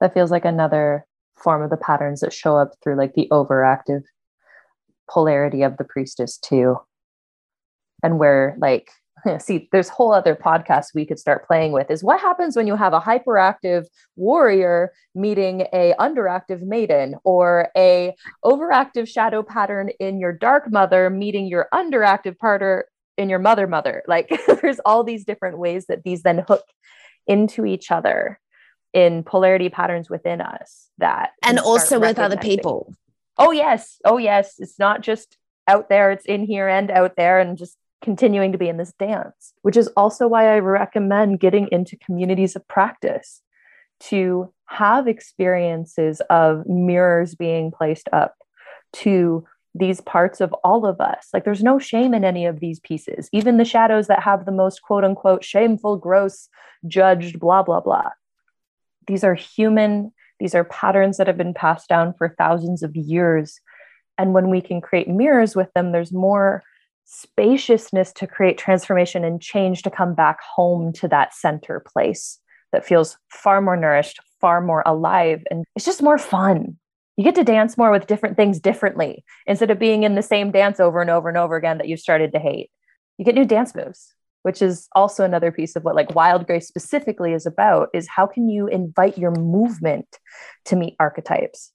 That 0.00 0.14
feels 0.14 0.30
like 0.30 0.44
another 0.44 1.06
form 1.36 1.62
of 1.62 1.70
the 1.70 1.76
patterns 1.76 2.20
that 2.20 2.32
show 2.32 2.56
up 2.56 2.72
through 2.82 2.96
like 2.96 3.14
the 3.14 3.28
overactive 3.30 4.02
polarity 5.08 5.62
of 5.62 5.76
the 5.76 5.84
priestess 5.84 6.36
too 6.36 6.76
and 8.02 8.18
where 8.18 8.56
like 8.60 8.90
see 9.38 9.68
there's 9.72 9.88
whole 9.88 10.12
other 10.12 10.34
podcasts 10.34 10.94
we 10.94 11.06
could 11.06 11.18
start 11.18 11.46
playing 11.46 11.72
with 11.72 11.90
is 11.90 12.04
what 12.04 12.20
happens 12.20 12.56
when 12.56 12.66
you 12.66 12.76
have 12.76 12.92
a 12.92 13.00
hyperactive 13.00 13.86
warrior 14.16 14.92
meeting 15.14 15.66
a 15.72 15.94
underactive 15.98 16.62
maiden 16.62 17.14
or 17.24 17.68
a 17.76 18.14
overactive 18.44 19.08
shadow 19.08 19.42
pattern 19.42 19.90
in 20.00 20.18
your 20.18 20.32
dark 20.32 20.70
mother 20.70 21.10
meeting 21.10 21.46
your 21.46 21.68
underactive 21.72 22.36
partner 22.38 22.84
in 23.16 23.28
your 23.28 23.38
mother 23.38 23.66
mother? 23.66 24.02
Like 24.08 24.30
there's 24.62 24.80
all 24.80 25.04
these 25.04 25.24
different 25.24 25.58
ways 25.58 25.86
that 25.86 26.02
these 26.02 26.22
then 26.22 26.44
hook 26.46 26.64
into 27.26 27.66
each 27.66 27.90
other 27.90 28.40
in 28.92 29.22
polarity 29.22 29.68
patterns 29.68 30.08
within 30.08 30.40
us 30.40 30.88
that 30.98 31.32
and 31.42 31.58
also 31.58 32.00
with 32.00 32.18
other 32.18 32.38
people. 32.38 32.94
Oh 33.36 33.52
yes. 33.52 33.98
Oh 34.04 34.16
yes. 34.16 34.54
It's 34.58 34.78
not 34.78 35.02
just 35.02 35.36
out 35.68 35.88
there. 35.88 36.10
It's 36.10 36.24
in 36.24 36.44
here 36.44 36.68
and 36.68 36.90
out 36.90 37.14
there 37.16 37.38
and 37.38 37.56
just 37.56 37.76
continuing 38.02 38.52
to 38.52 38.58
be 38.58 38.68
in 38.68 38.76
this 38.76 38.92
dance 38.98 39.52
which 39.62 39.76
is 39.76 39.88
also 39.96 40.28
why 40.28 40.54
i 40.54 40.58
recommend 40.58 41.40
getting 41.40 41.68
into 41.72 41.96
communities 41.96 42.54
of 42.54 42.66
practice 42.68 43.42
to 44.00 44.52
have 44.66 45.08
experiences 45.08 46.20
of 46.30 46.66
mirrors 46.66 47.34
being 47.34 47.70
placed 47.70 48.08
up 48.12 48.36
to 48.92 49.44
these 49.74 50.00
parts 50.00 50.40
of 50.40 50.52
all 50.64 50.86
of 50.86 51.00
us. 51.00 51.28
Like 51.32 51.44
there's 51.44 51.62
no 51.62 51.78
shame 51.78 52.14
in 52.14 52.24
any 52.24 52.46
of 52.46 52.60
these 52.60 52.80
pieces, 52.80 53.28
even 53.32 53.56
the 53.56 53.64
shadows 53.64 54.06
that 54.06 54.22
have 54.22 54.44
the 54.44 54.52
most 54.52 54.82
quote 54.82 55.04
unquote 55.04 55.44
shameful, 55.44 55.96
gross, 55.96 56.48
judged, 56.86 57.38
blah, 57.38 57.62
blah, 57.62 57.80
blah. 57.80 58.10
These 59.06 59.24
are 59.24 59.34
human 59.34 60.12
these 60.38 60.54
are 60.54 60.64
patterns 60.64 61.16
that 61.16 61.26
have 61.26 61.36
been 61.36 61.54
passed 61.54 61.88
down 61.88 62.14
for 62.16 62.34
thousands 62.38 62.82
of 62.82 62.94
years. 62.94 63.60
And 64.16 64.32
when 64.34 64.50
we 64.50 64.60
can 64.60 64.80
create 64.80 65.08
mirrors 65.08 65.56
with 65.56 65.72
them, 65.74 65.92
there's 65.92 66.12
more 66.12 66.62
spaciousness 67.10 68.12
to 68.12 68.26
create 68.26 68.58
transformation 68.58 69.24
and 69.24 69.40
change 69.40 69.82
to 69.82 69.90
come 69.90 70.14
back 70.14 70.40
home 70.42 70.92
to 70.92 71.08
that 71.08 71.34
center 71.34 71.80
place 71.80 72.38
that 72.70 72.84
feels 72.84 73.16
far 73.30 73.62
more 73.62 73.76
nourished, 73.76 74.20
far 74.42 74.60
more 74.60 74.82
alive. 74.84 75.42
And 75.50 75.64
it's 75.74 75.86
just 75.86 76.02
more 76.02 76.18
fun. 76.18 76.76
You 77.16 77.24
get 77.24 77.34
to 77.36 77.44
dance 77.44 77.78
more 77.78 77.90
with 77.90 78.06
different 78.06 78.36
things 78.36 78.60
differently 78.60 79.24
instead 79.46 79.70
of 79.70 79.78
being 79.78 80.02
in 80.02 80.16
the 80.16 80.22
same 80.22 80.52
dance 80.52 80.78
over 80.78 81.00
and 81.00 81.08
over 81.08 81.30
and 81.30 81.38
over 81.38 81.56
again 81.56 81.78
that 81.78 81.88
you've 81.88 81.98
started 81.98 82.32
to 82.32 82.38
hate. 82.38 82.70
You 83.16 83.24
get 83.24 83.34
new 83.34 83.46
dance 83.46 83.74
moves 83.74 84.12
which 84.42 84.62
is 84.62 84.88
also 84.94 85.24
another 85.24 85.52
piece 85.52 85.76
of 85.76 85.84
what 85.84 85.94
like 85.94 86.14
wild 86.14 86.46
grace 86.46 86.66
specifically 86.66 87.34
is 87.34 87.44
about 87.44 87.88
is 87.92 88.08
how 88.08 88.26
can 88.26 88.48
you 88.48 88.66
invite 88.66 89.18
your 89.18 89.32
movement 89.32 90.06
to 90.64 90.74
meet 90.74 90.96
archetypes 90.98 91.70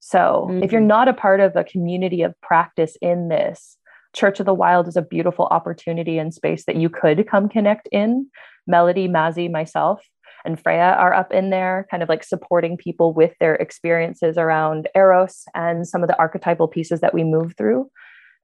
so 0.00 0.48
mm-hmm. 0.50 0.62
if 0.62 0.70
you're 0.70 0.82
mm. 0.82 0.86
not 0.86 1.08
a 1.08 1.14
part 1.14 1.40
of 1.40 1.56
a 1.56 1.64
community 1.64 2.22
of 2.22 2.38
practice 2.42 2.96
in 3.00 3.28
this 3.28 3.77
church 4.14 4.40
of 4.40 4.46
the 4.46 4.54
wild 4.54 4.88
is 4.88 4.96
a 4.96 5.02
beautiful 5.02 5.46
opportunity 5.46 6.18
and 6.18 6.32
space 6.32 6.64
that 6.66 6.76
you 6.76 6.88
could 6.88 7.28
come 7.28 7.48
connect 7.48 7.88
in. 7.92 8.28
Melody 8.66 9.08
mazzy 9.08 9.50
myself 9.50 10.02
and 10.44 10.60
freya 10.60 10.96
are 10.98 11.12
up 11.12 11.32
in 11.32 11.50
there 11.50 11.86
kind 11.90 12.02
of 12.02 12.08
like 12.08 12.22
supporting 12.24 12.76
people 12.76 13.12
with 13.12 13.32
their 13.40 13.54
experiences 13.56 14.38
around 14.38 14.88
eros 14.94 15.44
and 15.54 15.86
some 15.86 16.02
of 16.02 16.08
the 16.08 16.18
archetypal 16.18 16.68
pieces 16.68 17.00
that 17.00 17.14
we 17.14 17.24
move 17.24 17.54
through. 17.56 17.90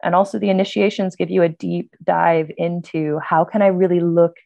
And 0.02 0.14
also 0.14 0.38
the 0.38 0.50
initiations 0.50 1.16
give 1.16 1.30
you 1.30 1.42
a 1.42 1.48
deep 1.48 1.90
dive 2.02 2.50
into 2.58 3.18
how 3.20 3.44
can 3.44 3.62
i 3.62 3.68
really 3.68 4.00
look 4.00 4.36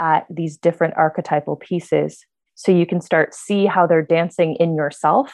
at 0.00 0.26
these 0.28 0.56
different 0.56 0.94
archetypal 0.96 1.56
pieces 1.56 2.24
so 2.56 2.72
you 2.72 2.86
can 2.86 3.00
start 3.00 3.34
see 3.34 3.66
how 3.66 3.86
they're 3.86 4.02
dancing 4.02 4.56
in 4.56 4.74
yourself 4.74 5.32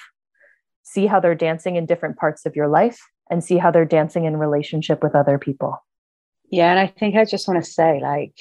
see 0.82 1.06
how 1.06 1.18
they're 1.18 1.34
dancing 1.34 1.76
in 1.76 1.86
different 1.86 2.16
parts 2.16 2.44
of 2.44 2.54
your 2.54 2.68
life 2.68 3.00
and 3.30 3.42
see 3.42 3.58
how 3.58 3.70
they're 3.70 3.84
dancing 3.84 4.24
in 4.24 4.36
relationship 4.36 5.02
with 5.02 5.14
other 5.14 5.38
people. 5.38 5.78
Yeah 6.50 6.70
and 6.70 6.80
i 6.80 6.86
think 6.88 7.14
i 7.14 7.24
just 7.24 7.46
want 7.46 7.64
to 7.64 7.70
say 7.70 8.00
like 8.00 8.34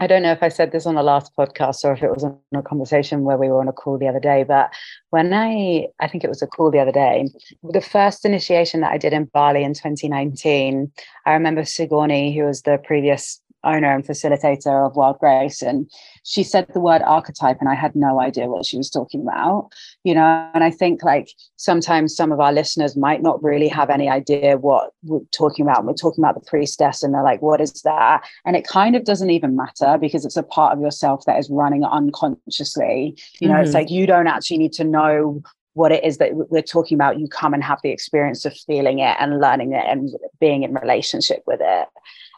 I 0.00 0.06
don't 0.06 0.22
know 0.22 0.32
if 0.32 0.44
I 0.44 0.48
said 0.48 0.70
this 0.70 0.86
on 0.86 0.94
the 0.94 1.02
last 1.02 1.32
podcast 1.36 1.84
or 1.84 1.92
if 1.92 2.04
it 2.04 2.10
was 2.10 2.22
on 2.22 2.38
a 2.54 2.62
conversation 2.62 3.24
where 3.24 3.36
we 3.36 3.48
were 3.48 3.60
on 3.60 3.66
a 3.66 3.72
call 3.72 3.98
the 3.98 4.06
other 4.06 4.20
day, 4.20 4.44
but 4.44 4.72
when 5.10 5.34
I, 5.34 5.88
I 5.98 6.06
think 6.06 6.22
it 6.22 6.28
was 6.28 6.40
a 6.40 6.46
call 6.46 6.70
the 6.70 6.78
other 6.78 6.92
day, 6.92 7.28
the 7.64 7.80
first 7.80 8.24
initiation 8.24 8.80
that 8.82 8.92
I 8.92 8.98
did 8.98 9.12
in 9.12 9.24
Bali 9.24 9.64
in 9.64 9.74
2019, 9.74 10.92
I 11.26 11.32
remember 11.32 11.62
Sigorni, 11.62 12.32
who 12.32 12.44
was 12.44 12.62
the 12.62 12.78
previous 12.84 13.42
owner 13.64 13.92
and 13.92 14.04
facilitator 14.04 14.86
of 14.86 14.96
Wild 14.96 15.18
Grace. 15.18 15.62
And 15.62 15.90
she 16.24 16.42
said 16.42 16.66
the 16.72 16.80
word 16.80 17.02
archetype, 17.02 17.58
and 17.60 17.68
I 17.68 17.74
had 17.74 17.94
no 17.94 18.20
idea 18.20 18.48
what 18.48 18.66
she 18.66 18.76
was 18.76 18.90
talking 18.90 19.22
about. 19.22 19.70
You 20.04 20.14
know, 20.14 20.50
and 20.54 20.64
I 20.64 20.70
think 20.70 21.02
like 21.02 21.28
sometimes 21.56 22.14
some 22.14 22.32
of 22.32 22.40
our 22.40 22.52
listeners 22.52 22.96
might 22.96 23.22
not 23.22 23.42
really 23.42 23.68
have 23.68 23.90
any 23.90 24.08
idea 24.08 24.56
what 24.58 24.92
we're 25.02 25.20
talking 25.32 25.64
about. 25.64 25.84
We're 25.84 25.94
talking 25.94 26.22
about 26.22 26.34
the 26.34 26.48
priestess, 26.48 27.02
and 27.02 27.14
they're 27.14 27.22
like, 27.22 27.42
what 27.42 27.60
is 27.60 27.72
that? 27.82 28.24
And 28.44 28.56
it 28.56 28.66
kind 28.66 28.96
of 28.96 29.04
doesn't 29.04 29.30
even 29.30 29.56
matter 29.56 29.98
because 29.98 30.24
it's 30.24 30.36
a 30.36 30.42
part 30.42 30.72
of 30.72 30.80
yourself 30.80 31.24
that 31.26 31.38
is 31.38 31.50
running 31.50 31.84
unconsciously. 31.84 33.16
You 33.40 33.48
know, 33.48 33.54
mm-hmm. 33.54 33.64
it's 33.64 33.74
like 33.74 33.90
you 33.90 34.06
don't 34.06 34.26
actually 34.26 34.58
need 34.58 34.72
to 34.74 34.84
know 34.84 35.42
what 35.78 35.92
it 35.92 36.02
is 36.02 36.18
that 36.18 36.30
we're 36.34 36.60
talking 36.60 36.96
about 36.96 37.20
you 37.20 37.28
come 37.28 37.54
and 37.54 37.62
have 37.62 37.80
the 37.82 37.90
experience 37.90 38.44
of 38.44 38.52
feeling 38.66 38.98
it 38.98 39.16
and 39.20 39.40
learning 39.40 39.72
it 39.72 39.84
and 39.88 40.10
being 40.40 40.64
in 40.64 40.74
relationship 40.74 41.42
with 41.46 41.60
it 41.62 41.88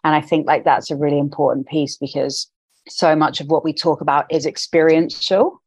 and 0.04 0.14
I 0.14 0.20
think 0.20 0.46
like 0.46 0.64
that's 0.64 0.90
a 0.90 0.96
really 0.96 1.18
important 1.18 1.66
piece 1.66 1.96
because 1.96 2.50
so 2.88 3.14
much 3.14 3.40
of 3.40 3.48
what 3.48 3.64
we 3.64 3.72
talk 3.72 4.00
about 4.00 4.26
is 4.30 4.46
experiential 4.46 5.62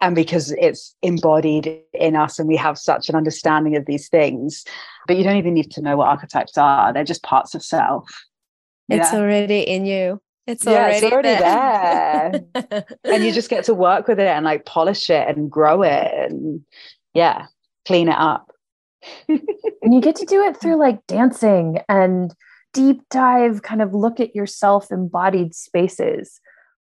and 0.00 0.14
because 0.14 0.52
it's 0.52 0.94
embodied 1.02 1.80
in 1.94 2.16
us 2.16 2.38
and 2.38 2.48
we 2.48 2.56
have 2.56 2.78
such 2.78 3.08
an 3.08 3.14
understanding 3.14 3.76
of 3.76 3.86
these 3.86 4.08
things. 4.08 4.64
But 5.06 5.16
you 5.16 5.24
don't 5.24 5.36
even 5.36 5.54
need 5.54 5.70
to 5.72 5.82
know 5.82 5.96
what 5.96 6.08
archetypes 6.08 6.58
are. 6.58 6.92
They're 6.92 7.04
just 7.04 7.22
parts 7.22 7.54
of 7.54 7.62
self. 7.62 8.08
It's 8.88 9.12
yeah. 9.12 9.18
already 9.18 9.60
in 9.60 9.86
you. 9.86 10.20
It's 10.46 10.64
yeah, 10.64 10.72
already, 10.72 10.96
it's 10.96 11.12
already 11.12 11.28
there, 11.28 12.44
there. 12.70 12.86
and 13.04 13.24
you 13.24 13.32
just 13.32 13.50
get 13.50 13.64
to 13.64 13.74
work 13.74 14.06
with 14.06 14.20
it 14.20 14.28
and 14.28 14.44
like 14.44 14.64
polish 14.64 15.10
it 15.10 15.26
and 15.28 15.50
grow 15.50 15.82
it 15.82 16.12
and 16.14 16.60
yeah 17.14 17.46
clean 17.84 18.08
it 18.08 18.18
up. 18.18 18.50
And 19.82 19.94
you 19.94 20.00
get 20.00 20.16
to 20.16 20.26
do 20.26 20.42
it 20.42 20.56
through 20.56 20.80
like 20.80 21.06
dancing 21.06 21.78
and 21.88 22.34
deep 22.76 23.02
dive 23.10 23.62
kind 23.62 23.82
of 23.82 23.94
look 23.94 24.20
at 24.20 24.34
yourself 24.34 24.90
embodied 24.90 25.54
spaces 25.54 26.40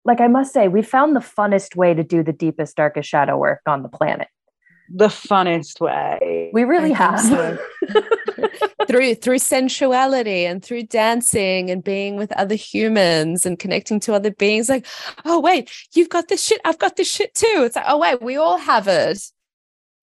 like 0.05 0.21
I 0.21 0.29
must 0.29 0.53
say, 0.53 0.69
we 0.69 0.83
found 0.83 1.17
the 1.17 1.21
funnest 1.21 1.77
way 1.77 1.95
to 1.95 2.05
do 2.05 2.23
the 2.23 2.33
deepest, 2.33 2.77
darkest 2.77 3.09
shadow 3.09 3.39
work 3.39 3.61
on 3.67 3.83
the 3.83 3.89
planet. 3.89 4.29
The 4.91 5.09
funnest 5.09 5.81
way. 5.81 6.51
We 6.53 6.65
really 6.65 6.93
I 6.93 6.97
have. 6.97 7.21
So. 7.21 7.59
through 8.87 9.15
through 9.15 9.39
sensuality 9.39 10.45
and 10.45 10.63
through 10.63 10.83
dancing 10.83 11.71
and 11.71 11.83
being 11.83 12.17
with 12.17 12.31
other 12.33 12.55
humans 12.55 13.47
and 13.47 13.59
connecting 13.59 13.99
to 14.01 14.13
other 14.13 14.31
beings. 14.31 14.69
Like, 14.69 14.87
oh 15.25 15.41
wait, 15.41 15.71
you've 15.95 16.11
got 16.11 16.29
this 16.29 16.45
shit. 16.45 16.61
I've 16.67 16.79
got 16.79 16.97
this 16.97 17.11
shit 17.11 17.33
too. 17.33 17.63
It's 17.65 17.77
like, 17.77 17.87
oh 17.89 17.99
wait, 17.99 18.23
we 18.23 18.37
all 18.37 18.59
have 18.59 18.87
it. 18.87 19.23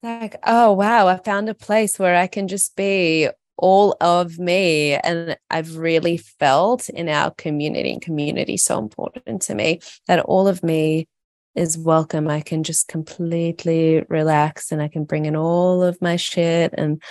Like, 0.02 0.38
oh 0.48 0.74
wow, 0.74 1.08
I 1.08 1.18
found 1.18 1.48
a 1.48 1.54
place 1.54 2.00
where 2.00 2.16
I 2.16 2.26
can 2.26 2.48
just 2.48 2.76
be 2.76 3.30
all 3.62 3.96
of 4.02 4.40
me. 4.40 4.96
And 4.96 5.38
I've 5.50 5.78
really 5.78 6.18
felt 6.18 6.90
in 6.90 7.08
our 7.08 7.32
community, 7.32 7.94
and 7.94 8.02
community 8.02 8.58
so 8.58 8.78
important 8.78 9.42
to 9.44 9.56
me, 9.56 9.80
that 10.08 10.20
all 10.20 10.48
of 10.48 10.64
me 10.64 11.08
is 11.56 11.78
welcome. 11.78 12.28
I 12.28 12.42
can 12.42 12.64
just 12.64 12.88
completely 12.88 14.04
relax 14.10 14.72
and 14.72 14.82
I 14.82 14.88
can 14.88 15.06
bring 15.06 15.26
in 15.26 15.36
all 15.36 15.84
of 15.84 16.02
my 16.02 16.16
shit 16.16 16.74
and 16.78 17.02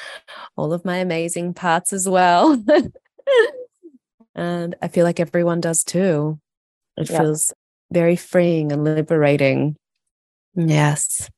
all 0.56 0.72
of 0.72 0.84
my 0.84 0.98
amazing 0.98 1.54
parts 1.54 1.92
as 1.92 2.08
well. 2.08 2.62
and 4.34 4.74
I 4.82 4.88
feel 4.88 5.04
like 5.04 5.20
everyone 5.20 5.60
does 5.60 5.84
too. 5.84 6.38
It 6.96 7.10
yeah. 7.10 7.18
feels 7.18 7.52
very 7.92 8.16
freeing 8.16 8.72
and 8.72 8.84
liberating. 8.84 9.76
Yes. 10.54 11.30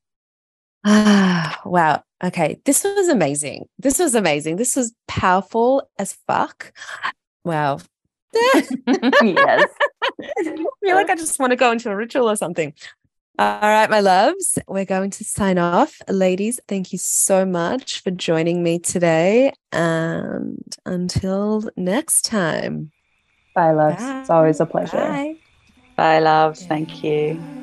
Ah, 0.85 1.61
wow. 1.64 2.03
Okay. 2.22 2.61
This 2.64 2.85
was 2.85 3.09
amazing. 3.09 3.66
This 3.78 3.99
was 3.99 4.14
amazing. 4.14 4.57
This 4.57 4.76
was 4.76 4.95
powerful 5.09 5.89
as 5.99 6.16
fuck. 6.26 6.72
Wow. 7.45 7.78
yes. 8.35 9.68
I 10.20 10.64
feel 10.83 10.97
like 10.97 11.11
I 11.11 11.16
just 11.16 11.39
want 11.39 11.51
to 11.51 11.57
go 11.57 11.70
into 11.72 11.91
a 11.91 11.97
ritual 11.97 12.30
or 12.30 12.37
something. 12.37 12.74
All 13.39 13.61
right, 13.62 13.89
my 13.89 14.01
loves, 14.01 14.59
we're 14.68 14.85
going 14.85 15.11
to 15.11 15.24
sign 15.24 15.57
off. 15.57 16.01
Ladies, 16.07 16.61
thank 16.68 16.93
you 16.93 16.99
so 16.99 17.47
much 17.47 18.03
for 18.03 18.11
joining 18.11 18.62
me 18.62 18.78
today. 18.78 19.53
And 19.72 20.62
until 20.85 21.68
next 21.76 22.26
time. 22.26 22.93
Bye, 23.55 23.72
loves. 23.72 24.03
Bye. 24.03 24.20
It's 24.20 24.30
always 24.30 24.61
a 24.61 24.66
pleasure. 24.66 24.99
Bye, 24.99 25.37
Bye 25.97 26.18
loves. 26.20 26.66
Thank 26.66 27.03
you. 27.03 27.62